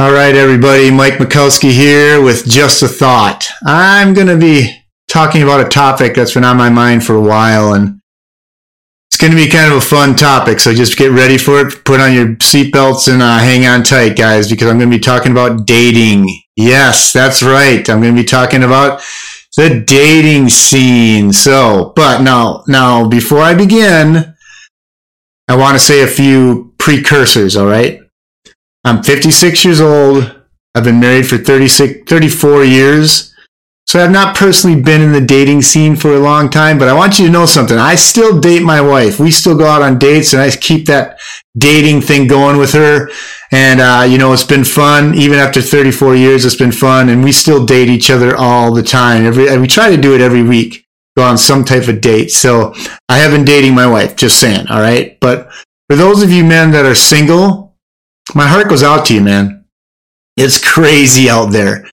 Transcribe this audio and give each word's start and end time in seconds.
All 0.00 0.12
right, 0.12 0.36
everybody. 0.36 0.92
Mike 0.92 1.14
Mikowski 1.14 1.72
here 1.72 2.22
with 2.22 2.48
Just 2.48 2.84
a 2.84 2.86
Thought. 2.86 3.48
I'm 3.66 4.14
going 4.14 4.28
to 4.28 4.36
be 4.36 4.72
talking 5.08 5.42
about 5.42 5.66
a 5.66 5.68
topic 5.68 6.14
that's 6.14 6.34
been 6.34 6.44
on 6.44 6.56
my 6.56 6.70
mind 6.70 7.04
for 7.04 7.16
a 7.16 7.20
while, 7.20 7.72
and 7.72 8.00
it's 9.10 9.16
going 9.16 9.32
to 9.32 9.36
be 9.36 9.50
kind 9.50 9.72
of 9.72 9.78
a 9.78 9.80
fun 9.80 10.14
topic. 10.14 10.60
So 10.60 10.72
just 10.72 10.96
get 10.96 11.10
ready 11.10 11.36
for 11.36 11.66
it. 11.66 11.84
Put 11.84 11.98
on 11.98 12.14
your 12.14 12.36
seatbelts 12.36 13.12
and 13.12 13.20
uh, 13.20 13.38
hang 13.38 13.66
on 13.66 13.82
tight, 13.82 14.16
guys, 14.16 14.48
because 14.48 14.68
I'm 14.68 14.78
going 14.78 14.88
to 14.88 14.96
be 14.96 15.02
talking 15.02 15.32
about 15.32 15.66
dating. 15.66 16.28
Yes, 16.54 17.12
that's 17.12 17.42
right. 17.42 17.90
I'm 17.90 18.00
going 18.00 18.14
to 18.14 18.22
be 18.22 18.24
talking 18.24 18.62
about 18.62 19.02
the 19.56 19.82
dating 19.84 20.50
scene. 20.50 21.32
So, 21.32 21.92
but 21.96 22.22
now, 22.22 22.62
now, 22.68 23.08
before 23.08 23.40
I 23.40 23.52
begin, 23.54 24.36
I 25.48 25.56
want 25.56 25.74
to 25.74 25.80
say 25.84 26.04
a 26.04 26.06
few 26.06 26.72
precursors, 26.78 27.56
all 27.56 27.66
right? 27.66 27.98
I'm 28.84 29.02
56 29.02 29.64
years 29.64 29.80
old. 29.80 30.34
I've 30.74 30.84
been 30.84 31.00
married 31.00 31.26
for 31.26 31.38
36, 31.38 32.08
34 32.08 32.64
years. 32.64 33.34
So 33.88 34.04
I've 34.04 34.10
not 34.10 34.36
personally 34.36 34.78
been 34.78 35.00
in 35.00 35.12
the 35.12 35.20
dating 35.22 35.62
scene 35.62 35.96
for 35.96 36.14
a 36.14 36.20
long 36.20 36.50
time, 36.50 36.78
but 36.78 36.88
I 36.88 36.92
want 36.92 37.18
you 37.18 37.24
to 37.24 37.32
know 37.32 37.46
something. 37.46 37.78
I 37.78 37.94
still 37.94 38.38
date 38.38 38.62
my 38.62 38.82
wife. 38.82 39.18
We 39.18 39.30
still 39.30 39.56
go 39.56 39.66
out 39.66 39.80
on 39.80 39.98
dates 39.98 40.34
and 40.34 40.42
I 40.42 40.50
keep 40.50 40.84
that 40.88 41.18
dating 41.56 42.02
thing 42.02 42.26
going 42.26 42.58
with 42.58 42.72
her. 42.74 43.08
And, 43.50 43.80
uh, 43.80 44.04
you 44.06 44.18
know, 44.18 44.34
it's 44.34 44.44
been 44.44 44.64
fun. 44.64 45.14
Even 45.14 45.38
after 45.38 45.62
34 45.62 46.16
years, 46.16 46.44
it's 46.44 46.54
been 46.54 46.70
fun. 46.70 47.08
And 47.08 47.24
we 47.24 47.32
still 47.32 47.64
date 47.64 47.88
each 47.88 48.10
other 48.10 48.36
all 48.36 48.74
the 48.74 48.82
time. 48.82 49.24
Every, 49.24 49.56
we 49.58 49.66
try 49.66 49.88
to 49.88 49.96
do 50.00 50.14
it 50.14 50.20
every 50.20 50.42
week, 50.42 50.84
go 51.16 51.22
on 51.22 51.38
some 51.38 51.64
type 51.64 51.88
of 51.88 52.02
date. 52.02 52.30
So 52.30 52.74
I 53.08 53.16
have 53.16 53.30
been 53.30 53.46
dating 53.46 53.74
my 53.74 53.86
wife, 53.86 54.16
just 54.16 54.38
saying. 54.38 54.66
All 54.68 54.82
right. 54.82 55.18
But 55.18 55.50
for 55.88 55.96
those 55.96 56.22
of 56.22 56.30
you 56.30 56.44
men 56.44 56.72
that 56.72 56.84
are 56.84 56.94
single, 56.94 57.67
my 58.34 58.46
heart 58.46 58.68
goes 58.68 58.82
out 58.82 59.06
to 59.06 59.14
you, 59.14 59.20
man. 59.20 59.64
It's 60.36 60.62
crazy 60.62 61.28
out 61.28 61.46
there. 61.46 61.88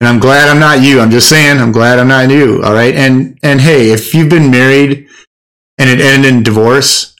And 0.00 0.08
I'm 0.08 0.18
glad 0.18 0.48
I'm 0.48 0.60
not 0.60 0.80
you. 0.82 1.00
I'm 1.00 1.10
just 1.10 1.28
saying, 1.28 1.58
I'm 1.58 1.72
glad 1.72 1.98
I'm 1.98 2.08
not 2.08 2.30
you. 2.30 2.62
All 2.62 2.72
right. 2.72 2.94
And, 2.94 3.38
and 3.42 3.60
hey, 3.60 3.90
if 3.90 4.14
you've 4.14 4.30
been 4.30 4.50
married 4.50 5.08
and 5.76 5.90
it 5.90 6.00
ended 6.00 6.32
in 6.32 6.42
divorce, 6.42 7.14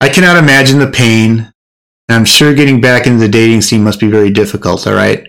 I 0.00 0.08
cannot 0.10 0.36
imagine 0.36 0.78
the 0.78 0.90
pain. 0.90 1.52
And 2.08 2.16
I'm 2.16 2.24
sure 2.24 2.54
getting 2.54 2.80
back 2.80 3.06
into 3.06 3.18
the 3.18 3.28
dating 3.28 3.62
scene 3.62 3.82
must 3.82 4.00
be 4.00 4.08
very 4.08 4.30
difficult. 4.30 4.86
All 4.86 4.94
right. 4.94 5.26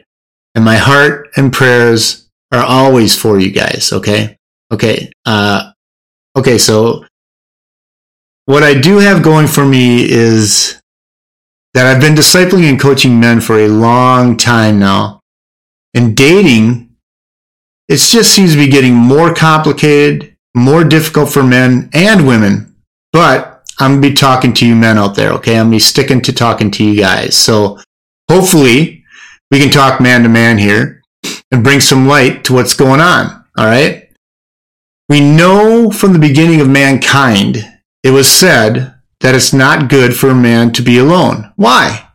And 0.56 0.66
my 0.66 0.76
heart 0.76 1.30
and 1.38 1.54
prayers 1.54 2.28
are 2.52 2.64
always 2.64 3.18
for 3.18 3.40
you 3.40 3.52
guys. 3.52 3.92
Okay. 3.94 4.36
Okay. 4.72 5.12
Uh, 5.26 5.72
okay. 6.36 6.58
So 6.58 7.06
what 8.45 8.64
I 8.64 8.80
do 8.80 8.98
have 8.98 9.23
going 9.23 9.48
for 9.48 9.66
me 9.66 10.10
is 10.10 10.79
that 11.73 11.86
I've 11.86 12.02
been 12.02 12.16
discipling 12.16 12.70
and 12.70 12.80
coaching 12.80 13.20
men 13.20 13.42
for 13.42 13.59
a 13.59 13.67
long 13.67 14.38
time 14.38 14.80
now. 14.80 15.20
And 15.94 16.16
dating, 16.16 16.95
it 17.88 17.98
just 17.98 18.34
seems 18.34 18.53
to 18.53 18.58
be 18.58 18.67
getting 18.67 18.94
more 18.94 19.34
complicated, 19.34 20.36
more 20.56 20.84
difficult 20.84 21.30
for 21.30 21.44
men 21.44 21.89
and 21.94 22.28
women. 22.28 22.76
But 23.11 23.64
I'm 23.80 23.94
going 23.94 24.02
to 24.02 24.09
be 24.09 24.16
talking 24.16 24.53
to 24.56 24.67
you 24.67 24.76
men 24.76 24.98
out 24.98 25.16
there, 25.16 25.31
okay? 25.34 25.53
I'm 25.53 25.66
going 25.66 25.72
to 25.72 25.76
be 25.76 25.80
sticking 25.80 26.22
to 26.22 26.34
talking 26.34 26.70
to 26.72 26.84
you 26.84 27.00
guys. 27.00 27.36
So 27.36 27.80
hopefully 28.30 29.04
we 29.52 29.59
can 29.59 29.72
talk 29.72 30.00
man 30.00 30.23
to 30.23 30.30
man 30.30 30.58
here 30.58 31.02
and 31.52 31.64
bring 31.64 31.80
some 31.80 32.08
light 32.08 32.44
to 32.45 32.54
what's 32.54 32.76
going 32.76 33.00
on, 33.00 33.45
all 33.58 33.66
right? 33.66 34.11
We 35.08 35.22
know 35.22 35.89
from 35.89 36.14
the 36.14 36.20
beginning 36.20 36.61
of 36.61 36.70
mankind, 36.70 37.58
it 38.04 38.11
was 38.11 38.30
said 38.30 38.98
that 39.22 39.36
it's 39.36 39.53
not 39.53 39.89
good 39.89 40.16
for 40.16 40.30
a 40.30 40.36
man 40.36 40.72
to 40.73 40.81
be 40.81 40.98
alone. 40.98 41.52
Why? 41.56 42.09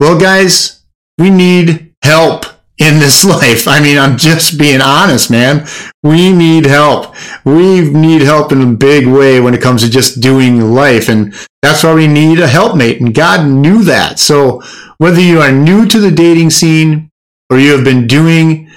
Well, 0.00 0.18
guys, 0.18 0.82
we 1.18 1.30
need 1.30 1.94
help 2.02 2.44
in 2.78 2.98
this 2.98 3.24
life. 3.36 3.68
I 3.68 3.80
mean, 3.80 3.98
I'm 3.98 4.16
just 4.16 4.58
being 4.58 4.80
honest, 4.80 5.30
man. 5.30 5.66
We 6.02 6.32
need 6.32 6.66
help. 6.66 7.14
We 7.44 7.80
need 7.80 8.22
help 8.22 8.52
in 8.52 8.62
a 8.62 8.74
big 8.74 9.06
way 9.06 9.40
when 9.40 9.54
it 9.54 9.62
comes 9.62 9.82
to 9.82 9.90
just 9.90 10.20
doing 10.20 10.60
life. 10.72 11.08
And 11.08 11.34
that's 11.62 11.84
why 11.84 11.94
we 11.94 12.06
need 12.06 12.40
a 12.40 12.48
helpmate. 12.48 13.00
And 13.00 13.14
God 13.14 13.46
knew 13.46 13.84
that. 13.84 14.18
So 14.18 14.62
whether 14.98 15.20
you 15.20 15.40
are 15.40 15.52
new 15.52 15.86
to 15.86 15.98
the 15.98 16.10
dating 16.10 16.50
scene 16.50 17.10
or 17.50 17.58
you 17.58 17.72
have 17.72 17.84
been 17.84 18.06
doing 18.06 18.70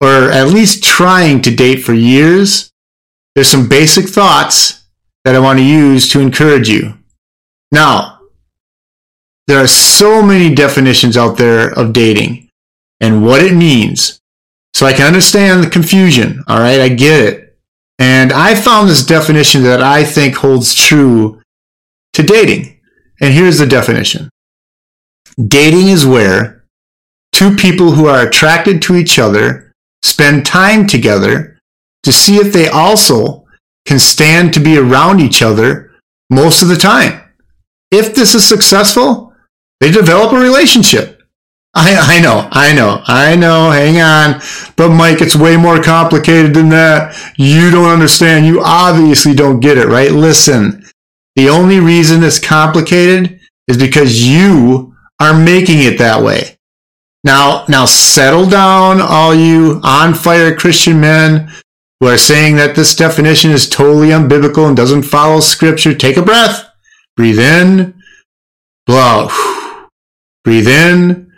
or 0.00 0.30
at 0.32 0.48
least 0.48 0.82
trying 0.82 1.40
to 1.42 1.54
date 1.54 1.84
for 1.84 1.94
years, 1.94 2.72
there's 3.34 3.48
some 3.48 3.68
basic 3.68 4.08
thoughts 4.08 4.84
that 5.24 5.36
I 5.36 5.38
want 5.38 5.58
to 5.58 5.64
use 5.64 6.10
to 6.10 6.20
encourage 6.20 6.68
you. 6.68 6.94
Now, 7.72 8.20
there 9.46 9.58
are 9.58 9.66
so 9.66 10.22
many 10.22 10.54
definitions 10.54 11.16
out 11.16 11.38
there 11.38 11.70
of 11.72 11.92
dating 11.92 12.50
and 13.00 13.24
what 13.24 13.42
it 13.42 13.54
means. 13.54 14.20
So 14.74 14.86
I 14.86 14.92
can 14.92 15.06
understand 15.06 15.64
the 15.64 15.70
confusion. 15.70 16.44
All 16.46 16.58
right. 16.58 16.80
I 16.80 16.88
get 16.90 17.20
it. 17.20 17.58
And 17.98 18.32
I 18.32 18.54
found 18.54 18.88
this 18.88 19.04
definition 19.04 19.62
that 19.64 19.82
I 19.82 20.04
think 20.04 20.36
holds 20.36 20.74
true 20.74 21.40
to 22.12 22.22
dating. 22.22 22.80
And 23.20 23.32
here's 23.32 23.58
the 23.58 23.66
definition. 23.66 24.28
Dating 25.46 25.88
is 25.88 26.06
where 26.06 26.64
two 27.32 27.56
people 27.56 27.92
who 27.92 28.06
are 28.06 28.26
attracted 28.26 28.82
to 28.82 28.96
each 28.96 29.18
other 29.18 29.72
spend 30.02 30.44
time 30.44 30.86
together 30.86 31.58
to 32.02 32.12
see 32.12 32.36
if 32.36 32.52
they 32.52 32.68
also 32.68 33.46
can 33.86 33.98
stand 33.98 34.52
to 34.52 34.60
be 34.60 34.76
around 34.76 35.20
each 35.20 35.42
other 35.42 35.92
most 36.30 36.62
of 36.62 36.68
the 36.68 36.76
time 36.76 37.21
if 37.92 38.14
this 38.14 38.34
is 38.34 38.44
successful, 38.44 39.32
they 39.80 39.90
develop 39.90 40.32
a 40.32 40.40
relationship. 40.40 41.22
I, 41.74 42.18
I 42.18 42.20
know, 42.20 42.48
I 42.50 42.74
know, 42.74 43.02
I 43.06 43.36
know, 43.36 43.70
hang 43.70 44.00
on. 44.00 44.42
But 44.76 44.90
Mike, 44.90 45.22
it's 45.22 45.36
way 45.36 45.56
more 45.56 45.82
complicated 45.82 46.54
than 46.54 46.68
that. 46.70 47.16
You 47.38 47.70
don't 47.70 47.90
understand. 47.90 48.46
You 48.46 48.62
obviously 48.62 49.34
don't 49.34 49.60
get 49.60 49.78
it, 49.78 49.86
right? 49.86 50.10
Listen, 50.10 50.84
the 51.34 51.48
only 51.48 51.80
reason 51.80 52.22
it's 52.22 52.38
complicated 52.38 53.40
is 53.68 53.78
because 53.78 54.26
you 54.26 54.94
are 55.18 55.38
making 55.38 55.78
it 55.80 55.98
that 55.98 56.22
way. 56.22 56.58
Now, 57.24 57.64
now 57.68 57.86
settle 57.86 58.48
down, 58.48 59.00
all 59.00 59.34
you 59.34 59.80
on 59.82 60.12
fire 60.12 60.54
Christian 60.54 61.00
men 61.00 61.50
who 62.00 62.08
are 62.08 62.18
saying 62.18 62.56
that 62.56 62.74
this 62.74 62.96
definition 62.96 63.50
is 63.50 63.68
totally 63.68 64.08
unbiblical 64.08 64.66
and 64.66 64.76
doesn't 64.76 65.04
follow 65.04 65.40
scripture. 65.40 65.94
Take 65.94 66.16
a 66.16 66.22
breath. 66.22 66.68
Breathe 67.16 67.38
in, 67.38 68.02
blow 68.86 68.98
out. 68.98 69.88
Breathe 70.44 70.68
in, 70.68 71.32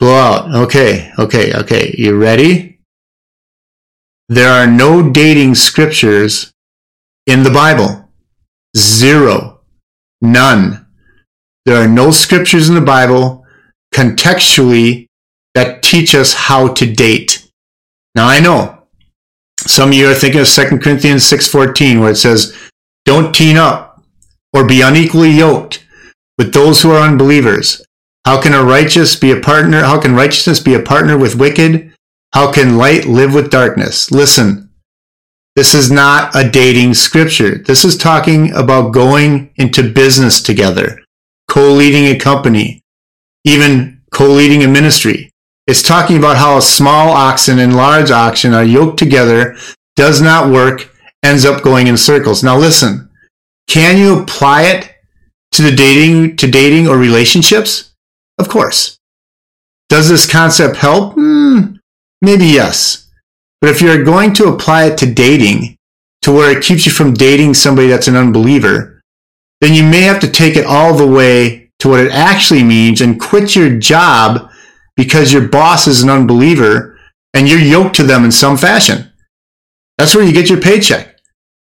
blow 0.00 0.14
out. 0.14 0.54
Okay, 0.54 1.12
okay, 1.18 1.52
okay. 1.54 1.94
You 1.98 2.16
ready? 2.16 2.80
There 4.28 4.50
are 4.50 4.66
no 4.66 5.10
dating 5.10 5.54
scriptures 5.54 6.52
in 7.26 7.42
the 7.42 7.50
Bible. 7.50 8.08
Zero. 8.76 9.60
None. 10.20 10.86
There 11.66 11.76
are 11.76 11.88
no 11.88 12.10
scriptures 12.10 12.68
in 12.68 12.74
the 12.74 12.80
Bible 12.80 13.44
contextually 13.94 15.06
that 15.54 15.82
teach 15.82 16.14
us 16.14 16.34
how 16.34 16.68
to 16.74 16.92
date. 16.92 17.48
Now 18.14 18.28
I 18.28 18.40
know 18.40 18.82
some 19.58 19.90
of 19.90 19.94
you 19.94 20.08
are 20.10 20.14
thinking 20.14 20.40
of 20.40 20.48
2 20.48 20.80
Corinthians 20.82 21.24
6:14 21.24 22.00
where 22.00 22.10
it 22.10 22.16
says, 22.16 22.54
"Don't 23.04 23.34
teen 23.34 23.56
up 23.56 23.85
or 24.56 24.66
be 24.66 24.80
unequally 24.80 25.30
yoked 25.30 25.86
with 26.38 26.54
those 26.54 26.80
who 26.80 26.90
are 26.90 27.06
unbelievers? 27.06 27.84
How 28.24 28.40
can 28.40 28.54
a 28.54 28.64
righteous 28.64 29.14
be 29.14 29.30
a 29.30 29.40
partner? 29.40 29.82
How 29.82 30.00
can 30.00 30.14
righteousness 30.14 30.60
be 30.60 30.74
a 30.74 30.82
partner 30.82 31.18
with 31.18 31.36
wicked? 31.36 31.92
How 32.32 32.50
can 32.50 32.78
light 32.78 33.04
live 33.04 33.34
with 33.34 33.50
darkness? 33.50 34.10
Listen, 34.10 34.70
this 35.54 35.74
is 35.74 35.90
not 35.90 36.34
a 36.34 36.48
dating 36.48 36.94
scripture. 36.94 37.58
This 37.58 37.84
is 37.84 37.96
talking 37.96 38.52
about 38.52 38.92
going 38.92 39.52
into 39.56 39.92
business 39.92 40.42
together, 40.42 41.00
co-leading 41.48 42.04
a 42.06 42.18
company, 42.18 42.82
even 43.44 44.02
co-leading 44.10 44.64
a 44.64 44.68
ministry. 44.68 45.30
It's 45.66 45.82
talking 45.82 46.16
about 46.16 46.36
how 46.36 46.56
a 46.56 46.62
small 46.62 47.10
oxen 47.10 47.58
and 47.58 47.76
large 47.76 48.10
oxen 48.10 48.54
are 48.54 48.64
yoked 48.64 48.98
together, 48.98 49.56
does 49.96 50.20
not 50.20 50.50
work, 50.50 50.90
ends 51.22 51.44
up 51.44 51.62
going 51.62 51.86
in 51.86 51.96
circles. 51.96 52.42
Now 52.42 52.58
listen, 52.58 53.10
can 53.68 53.98
you 53.98 54.20
apply 54.20 54.62
it 54.62 54.94
to 55.52 55.62
the 55.62 55.74
dating 55.74 56.36
to 56.36 56.50
dating 56.50 56.88
or 56.88 56.96
relationships? 56.96 57.92
Of 58.38 58.48
course. 58.48 58.98
Does 59.88 60.08
this 60.08 60.30
concept 60.30 60.76
help? 60.76 61.14
Hmm, 61.14 61.76
maybe 62.20 62.46
yes. 62.46 63.08
But 63.60 63.70
if 63.70 63.80
you're 63.80 64.04
going 64.04 64.32
to 64.34 64.48
apply 64.48 64.84
it 64.84 64.98
to 64.98 65.12
dating, 65.12 65.76
to 66.22 66.32
where 66.32 66.56
it 66.56 66.64
keeps 66.64 66.84
you 66.86 66.92
from 66.92 67.14
dating 67.14 67.54
somebody 67.54 67.88
that's 67.88 68.08
an 68.08 68.16
unbeliever, 68.16 69.00
then 69.60 69.74
you 69.74 69.82
may 69.84 70.02
have 70.02 70.20
to 70.20 70.30
take 70.30 70.56
it 70.56 70.66
all 70.66 70.94
the 70.94 71.06
way 71.06 71.70
to 71.78 71.88
what 71.88 72.00
it 72.00 72.12
actually 72.12 72.62
means 72.62 73.00
and 73.00 73.20
quit 73.20 73.54
your 73.54 73.78
job 73.78 74.50
because 74.96 75.32
your 75.32 75.46
boss 75.46 75.86
is 75.86 76.02
an 76.02 76.10
unbeliever 76.10 76.98
and 77.32 77.48
you're 77.48 77.60
yoked 77.60 77.96
to 77.96 78.02
them 78.02 78.24
in 78.24 78.32
some 78.32 78.56
fashion. 78.56 79.12
That's 79.98 80.14
where 80.14 80.24
you 80.24 80.32
get 80.32 80.50
your 80.50 80.60
paycheck. 80.60 81.15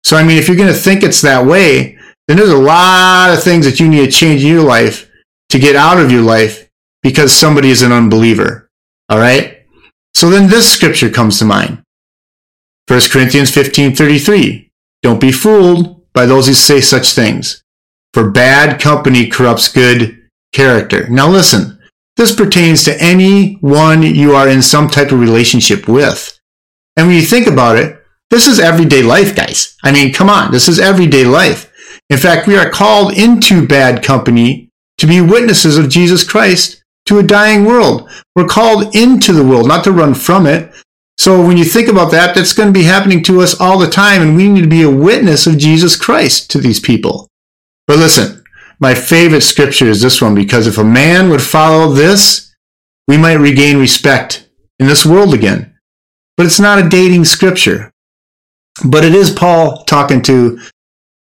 So, 0.04 0.18
I 0.18 0.24
mean, 0.24 0.38
if 0.38 0.48
you're 0.48 0.57
going 0.57 0.74
to 0.74 0.80
think 0.80 1.04
it's 1.04 1.22
that 1.22 1.46
way, 1.46 1.98
then 2.28 2.38
there's 2.38 2.50
a 2.50 2.57
lot 2.57 3.34
of 3.34 3.44
things 3.44 3.66
that 3.66 3.80
you 3.80 3.90
need 3.90 4.06
to 4.06 4.12
change 4.12 4.44
in 4.44 4.51
your 4.51 4.63
life 4.63 5.10
to 5.50 5.60
get 5.60 5.75
out 5.75 6.00
of 6.00 6.12
your 6.12 6.22
life 6.22 6.69
because 7.01 7.34
somebody 7.34 7.69
is 7.69 7.81
an 7.81 7.92
unbeliever. 7.92 8.69
All 9.10 9.18
right? 9.19 9.66
So 10.13 10.30
then 10.30 10.50
this 10.50 10.72
scripture 10.72 11.10
comes 11.10 11.40
to 11.40 11.46
mind. 11.46 11.84
1 12.88 13.12
Corinthians 13.12 13.51
15:33. 13.51 14.69
Don't 15.01 15.22
be 15.22 15.31
fooled 15.31 16.01
by 16.13 16.25
those 16.25 16.48
who 16.48 16.54
say 16.54 16.81
such 16.81 17.13
things, 17.13 17.63
for 18.13 18.30
bad 18.30 18.81
company 18.81 19.28
corrupts 19.28 19.69
good 19.69 20.28
character. 20.51 21.07
Now 21.07 21.30
listen, 21.30 21.80
this 22.18 22.36
pertains 22.36 22.84
to 22.84 23.01
anyone 23.01 24.04
you 24.04 24.36
are 24.36 24.50
in 24.50 24.62
some 24.62 24.90
type 24.90 25.12
of 25.12 25.19
relationship 25.19 25.88
with. 25.88 26.40
And 26.98 27.07
when 27.07 27.16
you 27.16 27.22
think 27.22 27.48
about 27.48 27.78
it, 27.78 27.99
this 28.30 28.48
is 28.48 28.60
everyday 28.60 29.02
life, 29.02 29.36
guys. 29.36 29.76
I 29.84 29.92
mean, 29.92 30.14
come 30.14 30.30
on, 30.30 30.52
this 30.52 30.68
is 30.68 30.80
everyday 30.80 31.26
life. 31.26 31.72
In 32.10 32.18
fact, 32.18 32.48
we 32.48 32.58
are 32.58 32.70
called 32.70 33.18
into 33.18 33.68
bad 33.68 34.04
company 34.04 34.70
to 34.98 35.08
be 35.08 35.22
witnesses 35.22 35.78
of 35.78 35.90
Jesus 35.90 36.28
Christ 36.28 36.84
to 37.06 37.20
a 37.20 37.24
dying 37.24 37.66
world. 37.66 38.10
We're 38.36 38.46
called 38.46 38.96
into 38.96 39.34
the 39.34 39.44
world, 39.44 39.68
not 39.68 39.84
to 39.86 39.92
run 39.92 40.14
from 40.14 40.46
it. 40.46 40.72
So 41.18 41.46
when 41.46 41.58
you 41.58 41.66
think 41.66 41.90
about 41.90 42.12
that, 42.12 42.36
that's 42.36 42.54
going 42.54 42.70
to 42.70 42.80
be 42.80 42.86
happening 42.86 43.24
to 43.24 43.42
us 43.42 43.60
all 43.60 43.78
the 43.78 43.90
time, 43.90 44.22
and 44.22 44.36
we 44.36 44.48
need 44.48 44.62
to 44.62 44.68
be 44.68 44.84
a 44.84 44.90
witness 44.90 45.48
of 45.48 45.58
Jesus 45.58 45.96
Christ 45.96 46.50
to 46.52 46.60
these 46.60 46.80
people. 46.80 47.28
But 47.88 47.98
listen, 47.98 48.44
my 48.80 48.96
favorite 48.96 49.42
scripture 49.42 49.88
is 49.88 50.02
this 50.02 50.22
one 50.22 50.36
because 50.36 50.68
if 50.68 50.78
a 50.78 50.84
man 50.84 51.30
would 51.30 51.42
follow 51.42 51.92
this, 51.92 52.56
we 53.08 53.18
might 53.18 53.34
regain 53.34 53.78
respect 53.78 54.48
in 54.80 54.88
this 54.88 55.06
world 55.06 55.34
again. 55.34 55.78
But 56.38 56.46
it's 56.46 56.60
not 56.60 56.80
a 56.80 56.88
dating 56.88 57.25
scripture. 57.25 57.92
But 58.86 59.04
it 59.04 59.14
is 59.14 59.31
Paul 59.31 59.84
talking 59.84 60.22
to 60.24 60.60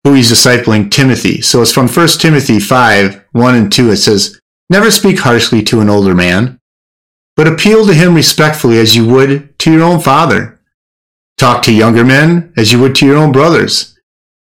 who 0.03 0.13
he's 0.13 0.31
discipling, 0.31 0.89
Timothy. 0.89 1.42
So 1.42 1.62
it's 1.62 1.74
from 1.74 1.88
1 1.88 2.07
Timothy 2.19 2.59
5 2.59 3.25
1 3.31 3.56
and 3.56 3.71
2. 3.71 3.92
It 3.92 3.98
says, 3.98 4.39
Never 4.69 4.89
speak 4.89 5.19
harshly 5.19 5.62
to 5.63 5.81
an 5.81 5.89
older 5.89 6.15
man, 6.15 6.59
but 7.36 7.48
appeal 7.48 7.86
to 7.86 7.94
him 7.94 8.15
respectfully 8.15 8.80
as 8.80 8.95
you 8.95 9.07
would 9.07 9.57
to 9.59 9.71
your 9.71 9.83
own 9.83 10.00
father. 10.00 10.59
Talk 11.38 11.63
to 11.63 11.74
younger 11.74 12.06
men 12.06 12.53
as 12.56 12.71
you 12.71 12.80
would 12.80 12.95
to 12.95 13.06
your 13.06 13.18
own 13.18 13.31
brothers. 13.31 14.00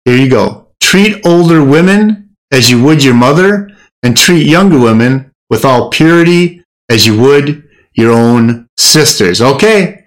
Here 0.04 0.16
you 0.16 0.28
go. 0.28 0.68
Treat 0.80 1.24
older 1.26 1.64
women 1.64 2.36
as 2.52 2.70
you 2.70 2.82
would 2.82 3.02
your 3.02 3.14
mother, 3.14 3.70
and 4.02 4.16
treat 4.16 4.46
younger 4.46 4.78
women 4.78 5.32
with 5.48 5.64
all 5.64 5.90
purity 5.90 6.62
as 6.90 7.06
you 7.06 7.18
would 7.18 7.68
your 7.94 8.12
own 8.12 8.68
sisters. 8.76 9.40
Okay, 9.40 10.04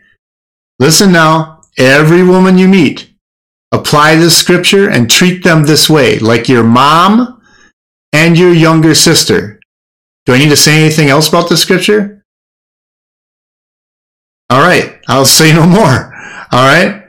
listen 0.80 1.12
now. 1.12 1.54
Every 1.77 2.24
woman 2.24 2.57
you 2.57 2.68
meet, 2.68 3.12
apply 3.72 4.16
this 4.16 4.38
scripture 4.38 4.89
and 4.89 5.10
treat 5.10 5.44
them 5.44 5.63
this 5.63 5.89
way, 5.89 6.19
like 6.19 6.48
your 6.48 6.63
mom 6.63 7.42
and 8.13 8.38
your 8.38 8.54
younger 8.54 8.95
sister. 8.95 9.60
Do 10.25 10.33
I 10.33 10.39
need 10.39 10.50
to 10.50 10.56
say 10.56 10.81
anything 10.81 11.10
else 11.10 11.27
about 11.27 11.50
the 11.50 11.57
scripture? 11.57 12.24
All 14.50 14.62
right, 14.62 15.00
I'll 15.07 15.25
say 15.25 15.54
no 15.54 15.66
more. 15.66 16.13
All 16.51 16.66
right. 16.66 17.04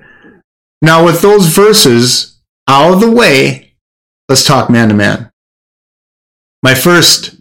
Now, 0.83 1.05
with 1.05 1.23
those 1.23 1.47
verses 1.47 2.41
out 2.69 2.95
of 2.95 3.01
the 3.01 3.11
way, 3.11 3.75
let's 4.29 4.45
talk 4.45 4.69
man 4.69 4.89
to 4.89 4.95
man. 4.95 5.31
My 6.63 6.75
first 6.75 7.37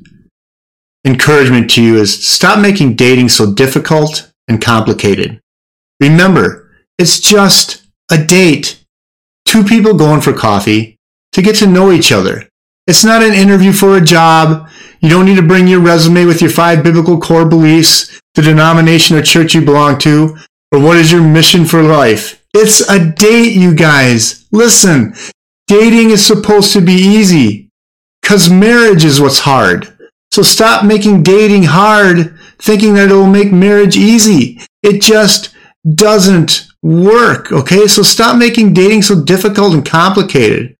encouragement 1.05 1.71
to 1.71 1.83
you 1.83 1.97
is 1.97 2.27
stop 2.27 2.59
making 2.59 2.95
dating 2.95 3.29
so 3.29 3.53
difficult 3.53 4.31
and 4.47 4.61
complicated. 4.61 5.39
Remember, 5.99 6.64
it's 6.97 7.19
just 7.19 7.85
a 8.11 8.23
date. 8.23 8.83
Two 9.45 9.63
people 9.63 9.93
going 9.93 10.21
for 10.21 10.33
coffee 10.33 10.97
to 11.33 11.41
get 11.41 11.55
to 11.57 11.67
know 11.67 11.91
each 11.91 12.11
other. 12.11 12.47
It's 12.87 13.03
not 13.03 13.23
an 13.23 13.33
interview 13.33 13.73
for 13.73 13.97
a 13.97 14.01
job. 14.01 14.69
You 14.99 15.09
don't 15.09 15.25
need 15.25 15.35
to 15.35 15.41
bring 15.41 15.67
your 15.67 15.79
resume 15.79 16.25
with 16.25 16.41
your 16.41 16.51
five 16.51 16.83
biblical 16.83 17.19
core 17.19 17.45
beliefs, 17.45 18.19
the 18.35 18.41
denomination 18.41 19.17
or 19.17 19.21
church 19.21 19.53
you 19.53 19.61
belong 19.61 19.97
to, 19.99 20.37
or 20.71 20.79
what 20.79 20.97
is 20.97 21.11
your 21.11 21.21
mission 21.21 21.65
for 21.65 21.81
life. 21.81 22.43
It's 22.53 22.87
a 22.89 23.11
date, 23.11 23.53
you 23.53 23.75
guys. 23.75 24.45
Listen, 24.51 25.13
dating 25.67 26.11
is 26.11 26.25
supposed 26.25 26.73
to 26.73 26.81
be 26.81 26.93
easy 26.93 27.69
because 28.21 28.49
marriage 28.49 29.03
is 29.03 29.19
what's 29.19 29.39
hard. 29.39 29.91
So 30.31 30.41
stop 30.41 30.85
making 30.85 31.23
dating 31.23 31.63
hard, 31.63 32.37
thinking 32.59 32.93
that 32.95 33.09
it 33.09 33.13
will 33.13 33.27
make 33.27 33.51
marriage 33.51 33.97
easy. 33.97 34.59
It 34.83 35.01
just 35.01 35.55
doesn't 35.93 36.67
work. 36.81 37.51
Okay. 37.51 37.87
So 37.87 38.03
stop 38.03 38.37
making 38.37 38.73
dating 38.73 39.03
so 39.03 39.23
difficult 39.23 39.73
and 39.73 39.85
complicated. 39.85 40.75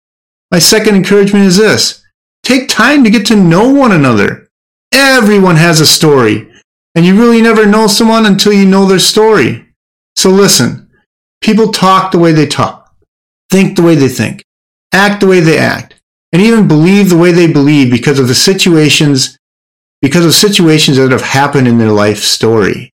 My 0.52 0.60
second 0.60 0.96
encouragement 0.96 1.46
is 1.46 1.57
this. 1.57 2.04
Take 2.44 2.69
time 2.69 3.04
to 3.04 3.10
get 3.10 3.25
to 3.28 3.36
know 3.36 3.69
one 3.69 3.92
another. 3.92 4.48
Everyone 4.92 5.56
has 5.56 5.81
a 5.81 5.86
story, 5.86 6.50
and 6.94 7.06
you 7.06 7.19
really 7.19 7.42
never 7.42 7.66
know 7.66 7.88
someone 7.88 8.25
until 8.25 8.54
you 8.54 8.66
know 8.66 8.86
their 8.86 9.00
story. 9.00 9.66
So 10.16 10.30
listen, 10.30 10.90
people 11.42 11.72
talk 11.72 12.12
the 12.12 12.19
way 12.19 12.31
they 12.31 12.46
talk, 12.46 12.96
think 13.50 13.75
the 13.75 13.84
way 13.84 13.96
they 13.96 14.08
think, 14.08 14.44
act 14.94 15.22
the 15.22 15.28
way 15.28 15.40
they 15.40 15.58
act, 15.58 16.00
and 16.31 16.42
even 16.42 16.68
believe 16.68 17.10
the 17.10 17.18
way 17.18 17.31
they 17.31 17.51
believe 17.51 17.92
because 17.92 18.19
of 18.19 18.28
the 18.28 18.36
situations, 18.36 19.38
because 20.01 20.25
of 20.25 20.34
situations 20.34 20.98
that 20.98 21.12
have 21.12 21.22
happened 21.22 21.68
in 21.68 21.78
their 21.78 21.92
life 21.92 22.19
story. 22.19 22.92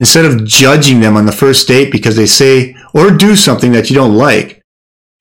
Instead 0.00 0.24
of 0.24 0.44
judging 0.44 1.00
them 1.00 1.16
on 1.16 1.26
the 1.26 1.32
first 1.32 1.66
date 1.66 1.90
because 1.90 2.16
they 2.16 2.26
say 2.26 2.76
or 2.94 3.10
do 3.10 3.34
something 3.34 3.72
that 3.72 3.90
you 3.90 3.96
don't 3.96 4.16
like, 4.16 4.62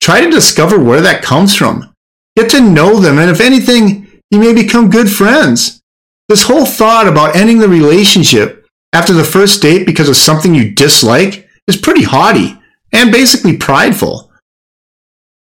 try 0.02 0.22
to 0.22 0.30
discover 0.30 0.80
where 0.80 1.02
that 1.02 1.24
comes 1.24 1.56
from. 1.56 1.94
Get 2.36 2.52
to 2.52 2.62
know 2.62 3.00
them, 3.00 3.18
and 3.18 3.32
if 3.32 3.42
anything, 3.42 4.08
you 4.30 4.40
may 4.40 4.54
become 4.54 4.90
good 4.90 5.10
friends. 5.10 5.82
This 6.30 6.44
whole 6.44 6.66
thought 6.66 7.08
about 7.08 7.36
ending 7.36 7.60
the 7.60 7.70
relationship 7.70 8.68
after 8.94 9.14
the 9.14 9.24
first 9.24 9.62
date 9.62 9.86
because 9.86 10.10
of 10.10 10.18
something 10.18 10.54
you 10.54 10.74
dislike 10.74 11.48
is 11.68 11.78
pretty 11.78 12.04
haughty 12.04 12.58
and 12.92 13.12
basically 13.12 13.58
prideful. 13.58 14.32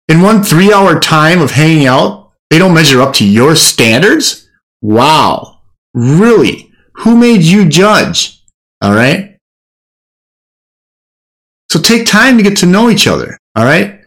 In 0.09 0.23
one 0.23 0.43
three 0.43 0.73
hour 0.73 1.01
time 1.01 1.41
of 1.41 1.51
hanging 1.51 1.87
out, 1.87 2.33
they 2.51 2.59
don't 2.59 2.75
measure 2.75 3.01
up 3.01 3.15
to 3.15 3.27
your 3.27 3.57
standards? 3.57 4.49
Wow. 4.81 5.63
Really? 5.95 6.73
Who 6.99 7.17
made 7.17 7.43
you 7.43 7.69
judge? 7.69 8.36
All 8.83 8.95
right. 8.95 9.37
So 11.71 11.81
take 11.81 12.07
time 12.07 12.37
to 12.37 12.43
get 12.43 12.57
to 12.59 12.67
know 12.67 12.91
each 12.91 13.07
other. 13.07 13.39
All 13.55 13.65
right. 13.65 14.01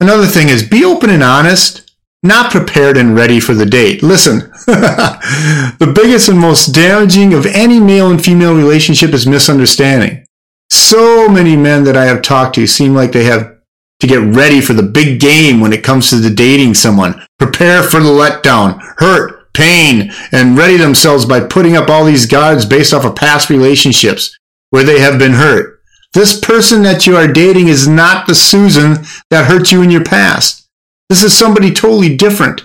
Another 0.00 0.26
thing 0.26 0.48
is 0.48 0.68
be 0.68 0.84
open 0.84 1.10
and 1.10 1.22
honest, 1.22 1.96
not 2.22 2.50
prepared 2.50 2.96
and 2.96 3.14
ready 3.14 3.40
for 3.40 3.54
the 3.54 3.64
date. 3.64 4.02
Listen, 4.02 4.38
the 4.66 5.92
biggest 5.94 6.28
and 6.28 6.38
most 6.38 6.74
damaging 6.74 7.32
of 7.32 7.46
any 7.46 7.80
male 7.80 8.10
and 8.10 8.22
female 8.22 8.54
relationship 8.54 9.12
is 9.12 9.26
misunderstanding. 9.26 10.26
So 10.68 11.28
many 11.28 11.56
men 11.56 11.84
that 11.84 11.96
I 11.96 12.04
have 12.04 12.22
talked 12.22 12.56
to 12.56 12.66
seem 12.66 12.94
like 12.94 13.12
they 13.12 13.24
have 13.24 13.56
to 14.00 14.06
get 14.06 14.20
ready 14.20 14.60
for 14.60 14.74
the 14.74 14.82
big 14.82 15.20
game 15.20 15.60
when 15.60 15.72
it 15.72 15.84
comes 15.84 16.10
to 16.10 16.16
the 16.16 16.30
dating 16.30 16.74
someone. 16.74 17.26
Prepare 17.38 17.82
for 17.82 18.00
the 18.00 18.10
letdown, 18.10 18.78
hurt, 18.98 19.35
pain, 19.56 20.12
and 20.30 20.56
ready 20.56 20.76
themselves 20.76 21.24
by 21.24 21.40
putting 21.40 21.76
up 21.76 21.88
all 21.88 22.04
these 22.04 22.26
guards 22.26 22.66
based 22.66 22.92
off 22.92 23.04
of 23.04 23.16
past 23.16 23.50
relationships 23.50 24.36
where 24.70 24.84
they 24.84 25.00
have 25.00 25.18
been 25.18 25.32
hurt. 25.32 25.80
This 26.12 26.38
person 26.38 26.82
that 26.82 27.06
you 27.06 27.16
are 27.16 27.26
dating 27.26 27.68
is 27.68 27.88
not 27.88 28.26
the 28.26 28.34
Susan 28.34 29.04
that 29.30 29.46
hurt 29.46 29.72
you 29.72 29.82
in 29.82 29.90
your 29.90 30.04
past. 30.04 30.68
This 31.08 31.22
is 31.22 31.36
somebody 31.36 31.72
totally 31.72 32.16
different. 32.16 32.62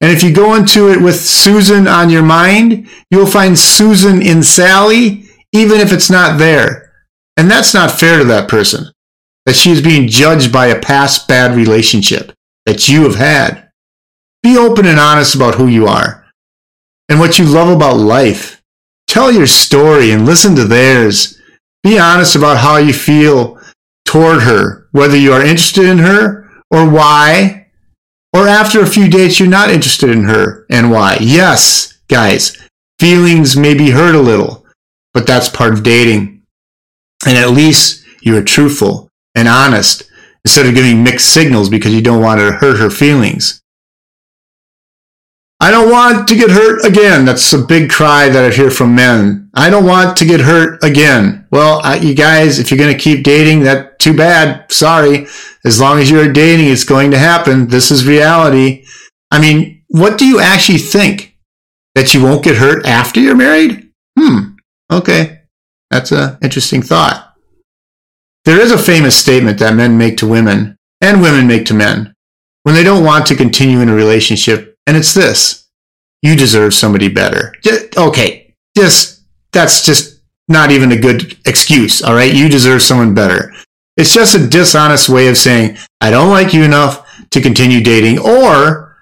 And 0.00 0.12
if 0.12 0.22
you 0.22 0.32
go 0.32 0.54
into 0.54 0.90
it 0.90 1.02
with 1.02 1.16
Susan 1.16 1.88
on 1.88 2.10
your 2.10 2.22
mind, 2.22 2.88
you'll 3.10 3.26
find 3.26 3.58
Susan 3.58 4.22
in 4.22 4.42
Sally, 4.42 5.24
even 5.52 5.80
if 5.80 5.92
it's 5.92 6.10
not 6.10 6.38
there. 6.38 6.92
And 7.36 7.50
that's 7.50 7.74
not 7.74 7.92
fair 7.92 8.18
to 8.18 8.24
that 8.24 8.48
person, 8.48 8.92
that 9.46 9.56
she 9.56 9.70
is 9.70 9.82
being 9.82 10.08
judged 10.08 10.52
by 10.52 10.66
a 10.66 10.80
past 10.80 11.26
bad 11.28 11.56
relationship 11.56 12.32
that 12.66 12.88
you 12.88 13.02
have 13.02 13.16
had. 13.16 13.70
Be 14.42 14.56
open 14.56 14.86
and 14.86 15.00
honest 15.00 15.34
about 15.34 15.56
who 15.56 15.66
you 15.66 15.86
are 15.86 16.27
and 17.08 17.18
what 17.18 17.38
you 17.38 17.44
love 17.44 17.68
about 17.68 17.96
life. 17.96 18.62
Tell 19.06 19.32
your 19.32 19.46
story 19.46 20.10
and 20.10 20.26
listen 20.26 20.54
to 20.56 20.64
theirs. 20.64 21.40
Be 21.82 21.98
honest 21.98 22.36
about 22.36 22.58
how 22.58 22.76
you 22.76 22.92
feel 22.92 23.58
toward 24.04 24.42
her, 24.42 24.88
whether 24.92 25.16
you 25.16 25.32
are 25.32 25.42
interested 25.42 25.84
in 25.84 25.98
her 25.98 26.50
or 26.70 26.88
why, 26.88 27.68
or 28.32 28.46
after 28.46 28.80
a 28.80 28.86
few 28.86 29.08
dates 29.08 29.38
you're 29.38 29.48
not 29.48 29.70
interested 29.70 30.10
in 30.10 30.24
her 30.24 30.66
and 30.70 30.90
why. 30.90 31.16
Yes, 31.20 31.98
guys, 32.08 32.56
feelings 32.98 33.56
may 33.56 33.74
be 33.74 33.90
hurt 33.90 34.14
a 34.14 34.20
little, 34.20 34.66
but 35.14 35.26
that's 35.26 35.48
part 35.48 35.72
of 35.72 35.82
dating. 35.82 36.42
And 37.26 37.36
at 37.36 37.50
least 37.50 38.04
you 38.20 38.36
are 38.36 38.42
truthful 38.42 39.08
and 39.34 39.48
honest 39.48 40.02
instead 40.44 40.66
of 40.66 40.74
giving 40.74 41.02
mixed 41.02 41.32
signals 41.32 41.68
because 41.68 41.94
you 41.94 42.02
don't 42.02 42.22
want 42.22 42.40
to 42.40 42.52
hurt 42.52 42.78
her 42.78 42.90
feelings. 42.90 43.57
I 45.60 45.70
don't 45.70 45.90
want 45.90 46.28
to 46.28 46.36
get 46.36 46.50
hurt 46.50 46.84
again. 46.84 47.24
That's 47.24 47.52
a 47.52 47.58
big 47.58 47.90
cry 47.90 48.28
that 48.28 48.44
I 48.44 48.54
hear 48.54 48.70
from 48.70 48.94
men. 48.94 49.50
I 49.54 49.70
don't 49.70 49.86
want 49.86 50.16
to 50.18 50.24
get 50.24 50.40
hurt 50.40 50.82
again. 50.84 51.46
Well, 51.50 51.82
you 52.00 52.14
guys, 52.14 52.58
if 52.58 52.70
you're 52.70 52.78
going 52.78 52.96
to 52.96 53.02
keep 53.02 53.24
dating, 53.24 53.64
that 53.64 53.98
too 53.98 54.16
bad. 54.16 54.70
Sorry. 54.70 55.26
As 55.64 55.80
long 55.80 55.98
as 55.98 56.10
you're 56.10 56.32
dating, 56.32 56.68
it's 56.68 56.84
going 56.84 57.10
to 57.10 57.18
happen. 57.18 57.68
This 57.68 57.90
is 57.90 58.06
reality. 58.06 58.84
I 59.32 59.40
mean, 59.40 59.82
what 59.88 60.16
do 60.16 60.26
you 60.26 60.38
actually 60.38 60.78
think? 60.78 61.28
that 61.98 62.14
you 62.14 62.22
won't 62.22 62.44
get 62.44 62.56
hurt 62.56 62.86
after 62.86 63.18
you're 63.18 63.34
married? 63.34 63.90
Hmm. 64.16 64.54
Okay. 64.90 65.40
That's 65.90 66.12
an 66.12 66.38
interesting 66.40 66.80
thought. 66.80 67.34
There 68.44 68.60
is 68.60 68.70
a 68.70 68.78
famous 68.78 69.16
statement 69.16 69.58
that 69.58 69.74
men 69.74 69.98
make 69.98 70.16
to 70.18 70.28
women 70.28 70.76
and 71.00 71.20
women 71.20 71.48
make 71.48 71.66
to 71.66 71.74
men 71.74 72.14
when 72.62 72.76
they 72.76 72.84
don't 72.84 73.04
want 73.04 73.26
to 73.26 73.34
continue 73.34 73.80
in 73.80 73.88
a 73.88 73.94
relationship, 73.94 74.76
and 74.88 74.96
it's 74.96 75.14
this 75.14 75.68
you 76.22 76.34
deserve 76.34 76.74
somebody 76.74 77.08
better. 77.08 77.54
Just, 77.62 77.96
okay, 77.96 78.54
just 78.76 79.22
that's 79.52 79.84
just 79.84 80.20
not 80.48 80.70
even 80.70 80.90
a 80.90 80.96
good 80.96 81.36
excuse, 81.46 82.02
all 82.02 82.14
right? 82.14 82.34
You 82.34 82.48
deserve 82.48 82.82
someone 82.82 83.14
better. 83.14 83.52
It's 83.96 84.14
just 84.14 84.34
a 84.34 84.48
dishonest 84.48 85.08
way 85.08 85.28
of 85.28 85.36
saying, 85.36 85.76
I 86.00 86.10
don't 86.10 86.30
like 86.30 86.52
you 86.52 86.64
enough 86.64 87.06
to 87.30 87.40
continue 87.40 87.82
dating, 87.82 88.18
or 88.18 88.96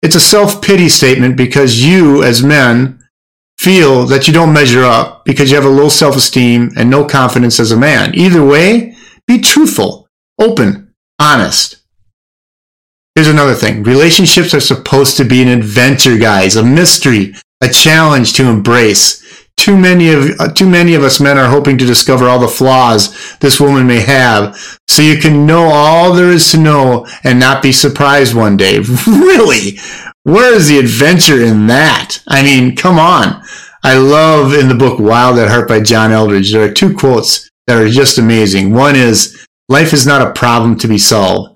it's 0.00 0.14
a 0.14 0.20
self 0.20 0.62
pity 0.62 0.88
statement 0.88 1.36
because 1.36 1.84
you, 1.84 2.22
as 2.22 2.42
men, 2.42 3.02
feel 3.58 4.06
that 4.06 4.26
you 4.26 4.32
don't 4.32 4.52
measure 4.52 4.84
up 4.84 5.24
because 5.24 5.50
you 5.50 5.56
have 5.56 5.66
a 5.66 5.68
low 5.68 5.88
self 5.88 6.16
esteem 6.16 6.70
and 6.76 6.88
no 6.88 7.04
confidence 7.04 7.58
as 7.58 7.72
a 7.72 7.76
man. 7.76 8.14
Either 8.14 8.44
way, 8.44 8.94
be 9.26 9.40
truthful, 9.40 10.08
open, 10.38 10.94
honest. 11.18 11.81
Here's 13.22 13.32
another 13.32 13.54
thing. 13.54 13.84
Relationships 13.84 14.52
are 14.52 14.58
supposed 14.58 15.16
to 15.16 15.24
be 15.24 15.42
an 15.42 15.48
adventure, 15.48 16.18
guys, 16.18 16.56
a 16.56 16.64
mystery, 16.64 17.34
a 17.60 17.68
challenge 17.68 18.32
to 18.32 18.48
embrace. 18.48 19.46
Too 19.56 19.76
many 19.76 20.12
of 20.12 20.40
uh, 20.40 20.52
too 20.52 20.68
many 20.68 20.96
of 20.96 21.04
us 21.04 21.20
men 21.20 21.38
are 21.38 21.48
hoping 21.48 21.78
to 21.78 21.86
discover 21.86 22.26
all 22.26 22.40
the 22.40 22.48
flaws 22.48 23.38
this 23.38 23.60
woman 23.60 23.86
may 23.86 24.00
have, 24.00 24.56
so 24.88 25.02
you 25.02 25.18
can 25.18 25.46
know 25.46 25.66
all 25.66 26.12
there 26.12 26.32
is 26.32 26.50
to 26.50 26.58
know 26.58 27.06
and 27.22 27.38
not 27.38 27.62
be 27.62 27.70
surprised 27.70 28.34
one 28.34 28.56
day. 28.56 28.80
really? 29.06 29.78
Where 30.24 30.52
is 30.52 30.66
the 30.66 30.80
adventure 30.80 31.40
in 31.44 31.68
that? 31.68 32.18
I 32.26 32.42
mean, 32.42 32.74
come 32.74 32.98
on. 32.98 33.40
I 33.84 33.98
love 33.98 34.52
in 34.52 34.66
the 34.66 34.74
book 34.74 34.98
Wild 34.98 35.38
at 35.38 35.48
Heart 35.48 35.68
by 35.68 35.78
John 35.78 36.10
Eldredge. 36.10 36.50
There 36.50 36.68
are 36.68 36.72
two 36.72 36.92
quotes 36.92 37.48
that 37.68 37.80
are 37.80 37.88
just 37.88 38.18
amazing. 38.18 38.74
One 38.74 38.96
is, 38.96 39.46
life 39.68 39.92
is 39.92 40.08
not 40.08 40.26
a 40.26 40.32
problem 40.32 40.76
to 40.80 40.88
be 40.88 40.98
solved. 40.98 41.51